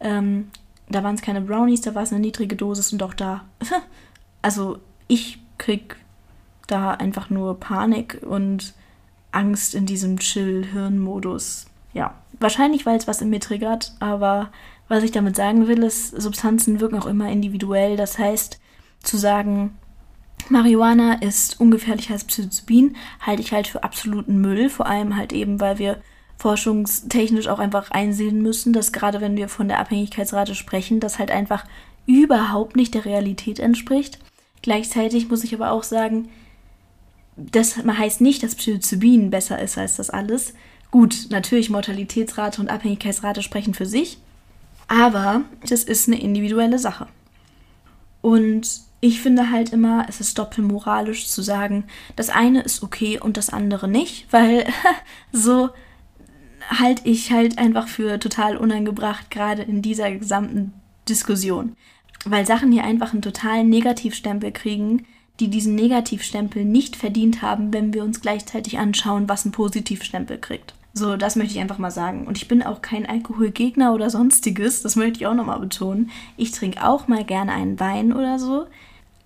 ähm, 0.01 0.51
da 0.89 1.03
waren 1.03 1.15
es 1.15 1.23
keine 1.23 1.41
Brownies, 1.41 1.83
da 1.83 1.95
war 1.95 2.03
es 2.03 2.13
eine 2.13 2.21
niedrige 2.21 2.57
Dosis 2.57 2.93
und 2.93 3.03
auch 3.03 3.15
da. 3.15 3.45
Also 4.45 4.81
ich 5.07 5.39
krieg 5.57 5.95
da 6.67 6.91
einfach 6.91 7.31
nur 7.31 7.61
Panik 7.61 8.19
und 8.29 8.75
Angst 9.31 9.77
in 9.77 9.87
diesem 9.87 10.19
Chill-Hirn-Modus. 10.19 11.67
Ja, 11.93 12.15
wahrscheinlich, 12.41 12.85
weil 12.85 12.97
es 12.97 13.07
was 13.07 13.23
in 13.23 13.31
mir 13.31 13.39
triggert, 13.39 13.95
aber 14.01 14.51
was 14.89 15.05
ich 15.05 15.13
damit 15.13 15.37
sagen 15.37 15.69
will, 15.69 15.85
ist, 15.85 16.09
Substanzen 16.21 16.81
wirken 16.81 16.99
auch 16.99 17.07
immer 17.07 17.31
individuell. 17.31 17.97
Das 17.97 18.19
heißt, 18.19 18.59
zu 19.03 19.17
sagen, 19.17 19.79
Marihuana 20.53 21.15
ist 21.15 21.61
ungefährlicher 21.61 22.13
als 22.13 22.25
Psilocybin, 22.25 22.95
halte 23.21 23.41
ich 23.41 23.53
halt 23.53 23.67
für 23.67 23.83
absoluten 23.83 24.41
Müll, 24.41 24.69
vor 24.69 24.87
allem 24.87 25.17
halt 25.17 25.33
eben, 25.33 25.61
weil 25.61 25.79
wir 25.79 26.03
forschungstechnisch 26.37 27.49
auch 27.49 27.59
einfach 27.59 27.91
einsehen 27.91 28.43
müssen, 28.43 28.73
dass 28.73 28.93
gerade 28.93 29.21
wenn 29.21 29.37
wir 29.37 29.49
von 29.49 29.69
der 29.69 29.79
Abhängigkeitsrate 29.79 30.55
sprechen, 30.55 31.01
das 31.01 31.19
halt 31.19 31.31
einfach 31.31 31.65
überhaupt 32.05 32.77
nicht 32.77 32.93
der 32.95 33.07
Realität 33.07 33.61
entspricht. 33.61 34.19
Gleichzeitig 34.61 35.29
muss 35.29 35.43
ich 35.43 35.55
aber 35.55 35.71
auch 35.71 35.85
sagen, 35.85 36.29
das 37.37 37.79
heißt 37.79 38.21
nicht, 38.21 38.43
dass 38.43 38.55
Psilocybin 38.55 39.31
besser 39.31 39.59
ist 39.59 39.79
als 39.79 39.97
das 39.97 40.11
alles. 40.11 40.53
Gut, 40.91 41.29
natürlich 41.31 41.71
Mortalitätsrate 41.71 42.61
und 42.61 42.69
Abhängigkeitsrate 42.69 43.43
sprechen 43.43 43.73
für 43.73 43.87
sich, 43.87 44.19
aber 44.87 45.43
das 45.67 45.85
ist 45.85 46.09
eine 46.09 46.21
individuelle 46.21 46.79
Sache. 46.79 47.07
Und 48.21 48.92
ich 49.05 49.21
finde 49.21 49.51
halt 49.51 49.73
immer, 49.73 50.07
es 50.09 50.21
ist 50.21 50.39
doppelmoralisch 50.39 51.27
zu 51.27 51.43
sagen, 51.43 51.85
das 52.15 52.31
eine 52.31 52.63
ist 52.63 52.85
okay 52.85 53.19
und 53.19 53.37
das 53.37 53.51
andere 53.51 53.89
nicht, 53.89 54.33
weil 54.33 54.65
so 55.33 55.71
halte 56.69 57.09
ich 57.09 57.33
halt 57.33 57.59
einfach 57.59 57.89
für 57.89 58.21
total 58.21 58.57
unangebracht, 58.57 59.29
gerade 59.29 59.63
in 59.63 59.83
dieser 59.83 60.13
gesamten 60.13 60.73
Diskussion. 61.09 61.75
Weil 62.25 62.47
Sachen 62.47 62.71
hier 62.71 62.85
einfach 62.85 63.13
einen 63.13 63.23
totalen 63.23 63.69
Negativstempel 63.69 64.53
kriegen, 64.53 65.05
die 65.41 65.49
diesen 65.49 65.75
Negativstempel 65.75 66.65
nicht 66.65 66.95
verdient 66.95 67.43
haben, 67.43 67.73
wenn 67.73 67.93
wir 67.93 68.05
uns 68.05 68.21
gleichzeitig 68.21 68.79
anschauen, 68.79 69.29
was 69.29 69.45
einen 69.45 69.51
Positivstempel 69.51 70.39
kriegt. 70.39 70.75
So, 70.95 71.17
das 71.17 71.35
möchte 71.35 71.55
ich 71.55 71.61
einfach 71.61 71.79
mal 71.79 71.91
sagen. 71.91 72.29
Und 72.29 72.37
ich 72.37 72.47
bin 72.47 72.63
auch 72.63 72.83
kein 72.83 73.05
Alkoholgegner 73.05 73.95
oder 73.95 74.11
sonstiges, 74.11 74.83
das 74.83 74.95
möchte 74.95 75.17
ich 75.17 75.27
auch 75.27 75.35
nochmal 75.35 75.59
betonen. 75.59 76.11
Ich 76.37 76.53
trinke 76.53 76.87
auch 76.87 77.09
mal 77.09 77.25
gerne 77.25 77.51
einen 77.51 77.81
Wein 77.81 78.13
oder 78.13 78.39
so. 78.39 78.67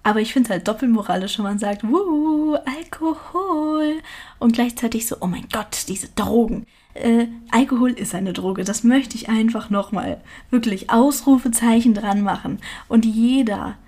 Aber 0.06 0.20
ich 0.20 0.32
finde 0.32 0.46
es 0.46 0.50
halt 0.52 0.68
doppelmoralisch, 0.68 1.36
wenn 1.36 1.46
man 1.46 1.58
sagt, 1.58 1.82
wuh, 1.82 2.54
Alkohol. 2.54 3.94
Und 4.38 4.52
gleichzeitig 4.52 5.04
so, 5.04 5.16
oh 5.18 5.26
mein 5.26 5.48
Gott, 5.52 5.86
diese 5.88 6.06
Drogen. 6.14 6.64
Äh, 6.94 7.26
Alkohol 7.50 7.90
ist 7.90 8.14
eine 8.14 8.32
Droge. 8.32 8.62
Das 8.62 8.84
möchte 8.84 9.16
ich 9.16 9.28
einfach 9.28 9.68
nochmal 9.68 10.20
wirklich 10.48 10.90
Ausrufezeichen 10.90 11.92
dran 11.92 12.20
machen. 12.20 12.60
Und 12.86 13.04
jeder, 13.04 13.78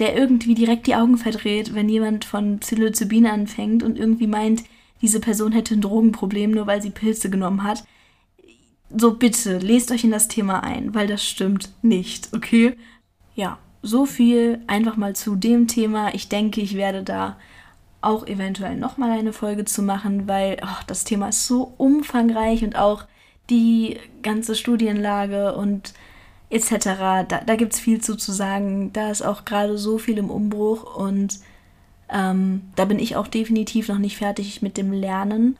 der 0.00 0.18
irgendwie 0.18 0.56
direkt 0.56 0.88
die 0.88 0.96
Augen 0.96 1.16
verdreht, 1.16 1.76
wenn 1.76 1.88
jemand 1.88 2.24
von 2.24 2.58
Psilocybin 2.58 3.26
anfängt 3.26 3.84
und 3.84 3.96
irgendwie 3.96 4.26
meint, 4.26 4.64
diese 5.00 5.20
Person 5.20 5.52
hätte 5.52 5.74
ein 5.74 5.80
Drogenproblem, 5.80 6.50
nur 6.50 6.66
weil 6.66 6.82
sie 6.82 6.90
Pilze 6.90 7.30
genommen 7.30 7.62
hat. 7.62 7.84
So 8.90 9.14
bitte, 9.14 9.58
lest 9.58 9.92
euch 9.92 10.02
in 10.02 10.10
das 10.10 10.26
Thema 10.26 10.64
ein, 10.64 10.92
weil 10.92 11.06
das 11.06 11.24
stimmt 11.24 11.70
nicht, 11.82 12.34
okay? 12.34 12.76
Ja, 13.36 13.60
so 13.86 14.06
viel 14.06 14.60
einfach 14.66 14.96
mal 14.96 15.14
zu 15.14 15.36
dem 15.36 15.68
Thema. 15.68 16.14
Ich 16.14 16.28
denke, 16.28 16.60
ich 16.60 16.76
werde 16.76 17.02
da 17.02 17.36
auch 18.00 18.26
eventuell 18.26 18.76
nochmal 18.76 19.12
eine 19.12 19.32
Folge 19.32 19.64
zu 19.64 19.82
machen, 19.82 20.28
weil 20.28 20.58
oh, 20.62 20.82
das 20.86 21.04
Thema 21.04 21.28
ist 21.28 21.46
so 21.46 21.72
umfangreich 21.76 22.62
und 22.62 22.76
auch 22.76 23.04
die 23.50 23.98
ganze 24.22 24.54
Studienlage 24.54 25.54
und 25.54 25.94
etc. 26.50 26.70
Da, 27.28 27.40
da 27.44 27.56
gibt 27.56 27.74
es 27.74 27.80
viel 27.80 28.00
zu, 28.00 28.16
zu 28.16 28.32
sagen. 28.32 28.92
Da 28.92 29.10
ist 29.10 29.22
auch 29.22 29.44
gerade 29.44 29.78
so 29.78 29.98
viel 29.98 30.18
im 30.18 30.30
Umbruch 30.30 30.96
und 30.96 31.40
ähm, 32.08 32.62
da 32.76 32.84
bin 32.84 32.98
ich 32.98 33.16
auch 33.16 33.26
definitiv 33.26 33.88
noch 33.88 33.98
nicht 33.98 34.16
fertig 34.16 34.62
mit 34.62 34.76
dem 34.76 34.92
Lernen. 34.92 35.56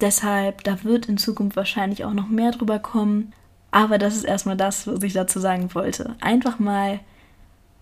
Deshalb, 0.00 0.62
da 0.64 0.84
wird 0.84 1.06
in 1.06 1.18
Zukunft 1.18 1.56
wahrscheinlich 1.56 2.04
auch 2.04 2.12
noch 2.12 2.28
mehr 2.28 2.52
drüber 2.52 2.78
kommen. 2.78 3.32
Aber 3.70 3.98
das 3.98 4.16
ist 4.16 4.24
erstmal 4.24 4.56
das, 4.56 4.86
was 4.86 5.02
ich 5.02 5.12
dazu 5.12 5.40
sagen 5.40 5.74
wollte. 5.74 6.14
Einfach 6.20 6.58
mal 6.58 7.00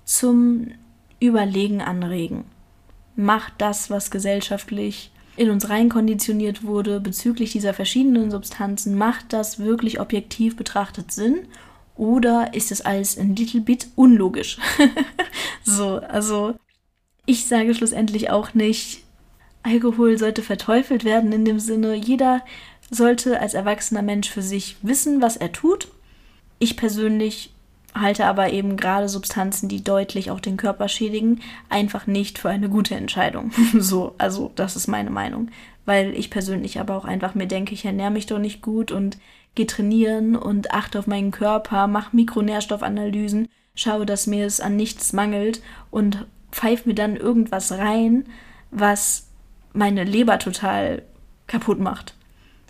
zum 0.07 0.69
Überlegen 1.21 1.83
anregen. 1.83 2.45
Macht 3.17 3.55
das, 3.59 3.91
was 3.91 4.11
gesellschaftlich 4.11 5.11
in 5.37 5.51
uns 5.51 5.69
reinkonditioniert 5.69 6.65
wurde 6.65 7.01
bezüglich 7.01 7.53
dieser 7.53 7.75
verschiedenen 7.75 8.31
Substanzen, 8.31 8.97
macht 8.97 9.35
das 9.35 9.59
wirklich 9.59 10.01
objektiv 10.01 10.57
betrachtet 10.57 11.13
Sinn? 11.13 11.47
Oder 11.95 12.55
ist 12.55 12.73
es 12.73 12.81
alles 12.81 13.19
ein 13.19 13.37
little 13.37 13.61
bit 13.61 13.89
unlogisch? 13.97 14.59
so, 15.65 15.97
also 15.97 16.55
ich 17.27 17.47
sage 17.47 17.75
schlussendlich 17.75 18.31
auch 18.31 18.55
nicht, 18.55 19.03
Alkohol 19.63 20.17
sollte 20.17 20.43
verteufelt 20.43 21.05
werden 21.05 21.33
in 21.33 21.45
dem 21.45 21.59
Sinne, 21.59 21.95
jeder 21.95 22.43
sollte 22.91 23.41
als 23.41 23.55
erwachsener 23.55 24.03
Mensch 24.03 24.31
für 24.31 24.43
sich 24.43 24.77
wissen, 24.83 25.21
was 25.21 25.37
er 25.37 25.53
tut. 25.53 25.89
Ich 26.59 26.77
persönlich 26.77 27.53
halte 28.01 28.27
aber 28.27 28.53
eben 28.53 28.77
gerade 28.77 29.09
Substanzen, 29.09 29.69
die 29.69 29.83
deutlich 29.83 30.31
auch 30.31 30.41
den 30.41 30.57
Körper 30.57 30.89
schädigen, 30.89 31.41
einfach 31.69 32.07
nicht 32.07 32.39
für 32.39 32.49
eine 32.49 32.69
gute 32.69 32.95
Entscheidung. 32.95 33.53
so, 33.79 34.15
also 34.19 34.53
das 34.55 34.77
ist 34.77 34.87
meine 34.87 35.11
Meinung. 35.11 35.51
Weil 35.85 36.15
ich 36.15 36.31
persönlich 36.31 36.81
aber 36.81 36.97
auch 36.97 37.05
einfach 37.05 37.35
mir 37.35 37.47
denke, 37.47 37.75
ich 37.75 37.85
ernähre 37.85 38.11
mich 38.11 38.27
doch 38.27 38.39
nicht 38.39 38.61
gut 38.61 38.91
und 38.91 39.19
gehe 39.55 39.67
trainieren 39.67 40.37
und 40.37 40.73
achte 40.73 40.99
auf 40.99 41.07
meinen 41.07 41.31
Körper, 41.31 41.87
mache 41.87 42.15
Mikronährstoffanalysen, 42.15 43.49
schaue, 43.75 44.07
dass 44.07 44.27
mir 44.27 44.47
es 44.47 44.61
an 44.61 44.77
nichts 44.77 45.13
mangelt 45.13 45.63
und 45.91 46.27
pfeife 46.53 46.89
mir 46.89 46.95
dann 46.95 47.17
irgendwas 47.17 47.73
rein, 47.73 48.25
was 48.71 49.29
meine 49.73 50.05
Leber 50.05 50.39
total 50.39 51.03
kaputt 51.47 51.79
macht. 51.79 52.15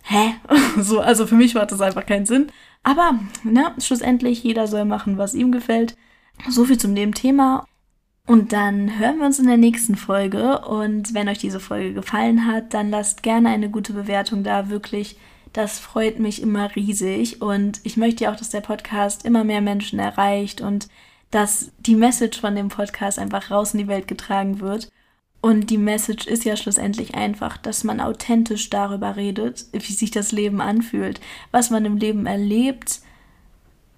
hä? 0.02 0.34
so, 0.78 1.00
also 1.00 1.26
für 1.26 1.34
mich 1.34 1.54
macht 1.54 1.72
das 1.72 1.80
einfach 1.80 2.06
keinen 2.06 2.26
Sinn. 2.26 2.52
Aber, 2.86 3.18
ne, 3.42 3.74
schlussendlich, 3.78 4.44
jeder 4.44 4.68
soll 4.68 4.84
machen, 4.84 5.18
was 5.18 5.34
ihm 5.34 5.50
gefällt. 5.50 5.96
So 6.48 6.64
viel 6.64 6.78
zum 6.78 6.94
dem 6.94 7.14
Thema. 7.14 7.66
Und 8.28 8.52
dann 8.52 9.00
hören 9.00 9.18
wir 9.18 9.26
uns 9.26 9.40
in 9.40 9.48
der 9.48 9.56
nächsten 9.56 9.96
Folge. 9.96 10.60
Und 10.60 11.12
wenn 11.12 11.28
euch 11.28 11.38
diese 11.38 11.58
Folge 11.58 11.94
gefallen 11.94 12.46
hat, 12.46 12.74
dann 12.74 12.90
lasst 12.90 13.24
gerne 13.24 13.48
eine 13.48 13.70
gute 13.70 13.92
Bewertung 13.92 14.44
da. 14.44 14.68
Wirklich, 14.68 15.18
das 15.52 15.80
freut 15.80 16.20
mich 16.20 16.40
immer 16.40 16.76
riesig. 16.76 17.42
Und 17.42 17.80
ich 17.82 17.96
möchte 17.96 18.22
ja 18.22 18.30
auch, 18.30 18.36
dass 18.36 18.50
der 18.50 18.60
Podcast 18.60 19.24
immer 19.24 19.42
mehr 19.42 19.62
Menschen 19.62 19.98
erreicht 19.98 20.60
und 20.60 20.86
dass 21.32 21.72
die 21.80 21.96
Message 21.96 22.40
von 22.40 22.54
dem 22.54 22.68
Podcast 22.68 23.18
einfach 23.18 23.50
raus 23.50 23.74
in 23.74 23.78
die 23.78 23.88
Welt 23.88 24.06
getragen 24.06 24.60
wird. 24.60 24.92
Und 25.46 25.70
die 25.70 25.78
Message 25.78 26.26
ist 26.26 26.44
ja 26.44 26.56
schlussendlich 26.56 27.14
einfach, 27.14 27.56
dass 27.56 27.84
man 27.84 28.00
authentisch 28.00 28.68
darüber 28.68 29.14
redet, 29.14 29.66
wie 29.70 29.92
sich 29.92 30.10
das 30.10 30.32
Leben 30.32 30.60
anfühlt, 30.60 31.20
was 31.52 31.70
man 31.70 31.84
im 31.84 31.98
Leben 31.98 32.26
erlebt, 32.26 33.00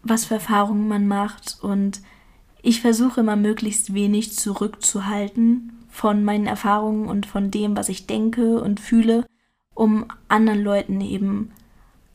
was 0.02 0.26
für 0.26 0.34
Erfahrungen 0.34 0.88
man 0.88 1.06
macht. 1.06 1.56
Und 1.62 2.02
ich 2.61 2.82
versuche 2.82 3.20
immer 3.20 3.37
möglichst 3.37 3.94
wenig 3.94 4.34
zurückzuhalten 4.34 5.72
von 5.88 6.22
meinen 6.22 6.46
Erfahrungen 6.46 7.08
und 7.08 7.24
von 7.24 7.50
dem, 7.50 7.78
was 7.78 7.88
ich 7.88 8.06
denke 8.06 8.61
und 8.61 8.78
fühle, 8.78 9.24
um 9.72 10.04
anderen 10.28 10.62
Leuten 10.62 11.00
eben, 11.00 11.50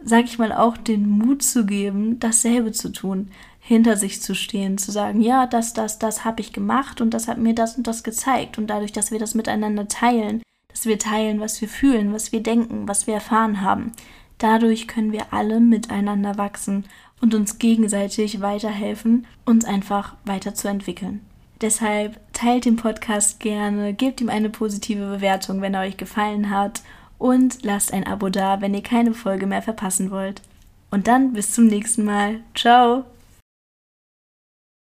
sag 0.03 0.25
ich 0.25 0.37
mal, 0.37 0.51
auch 0.51 0.77
den 0.77 1.09
Mut 1.09 1.41
zu 1.41 1.65
geben, 1.65 2.19
dasselbe 2.19 2.71
zu 2.71 2.91
tun 2.91 3.31
hinter 3.65 3.95
sich 3.95 4.21
zu 4.21 4.35
stehen, 4.35 4.77
zu 4.77 4.91
sagen, 4.91 5.21
ja, 5.21 5.47
das, 5.47 5.73
das, 5.73 5.97
das 5.97 6.25
habe 6.25 6.41
ich 6.41 6.51
gemacht 6.51 6.99
und 6.99 7.13
das 7.13 7.29
hat 7.29 7.37
mir 7.37 7.55
das 7.55 7.77
und 7.77 7.87
das 7.87 8.03
gezeigt. 8.03 8.57
Und 8.57 8.67
dadurch, 8.67 8.91
dass 8.91 9.09
wir 9.09 9.19
das 9.19 9.35
miteinander 9.35 9.87
teilen, 9.87 10.43
dass 10.67 10.85
wir 10.85 10.99
teilen, 10.99 11.39
was 11.39 11.61
wir 11.61 11.69
fühlen, 11.69 12.13
was 12.13 12.33
wir 12.33 12.43
denken, 12.43 12.89
was 12.89 13.07
wir 13.07 13.13
erfahren 13.13 13.61
haben, 13.61 13.93
dadurch 14.37 14.87
können 14.89 15.13
wir 15.13 15.31
alle 15.31 15.61
miteinander 15.61 16.37
wachsen 16.37 16.83
und 17.21 17.33
uns 17.33 17.57
gegenseitig 17.57 18.41
weiterhelfen, 18.41 19.25
uns 19.45 19.63
einfach 19.63 20.15
weiterzuentwickeln. 20.25 21.21
Deshalb 21.61 22.19
teilt 22.33 22.65
den 22.65 22.75
Podcast 22.75 23.39
gerne, 23.39 23.93
gebt 23.93 24.19
ihm 24.19 24.27
eine 24.27 24.49
positive 24.49 25.05
Bewertung, 25.05 25.61
wenn 25.61 25.73
er 25.73 25.83
euch 25.83 25.95
gefallen 25.95 26.49
hat 26.49 26.81
und 27.17 27.63
lasst 27.63 27.93
ein 27.93 28.05
Abo 28.05 28.27
da, 28.27 28.59
wenn 28.59 28.73
ihr 28.73 28.83
keine 28.83 29.13
Folge 29.13 29.47
mehr 29.47 29.61
verpassen 29.61 30.11
wollt. 30.11 30.41
Und 30.91 31.07
dann 31.07 31.31
bis 31.31 31.53
zum 31.53 31.67
nächsten 31.67 32.03
Mal. 32.03 32.41
Ciao! 32.53 33.05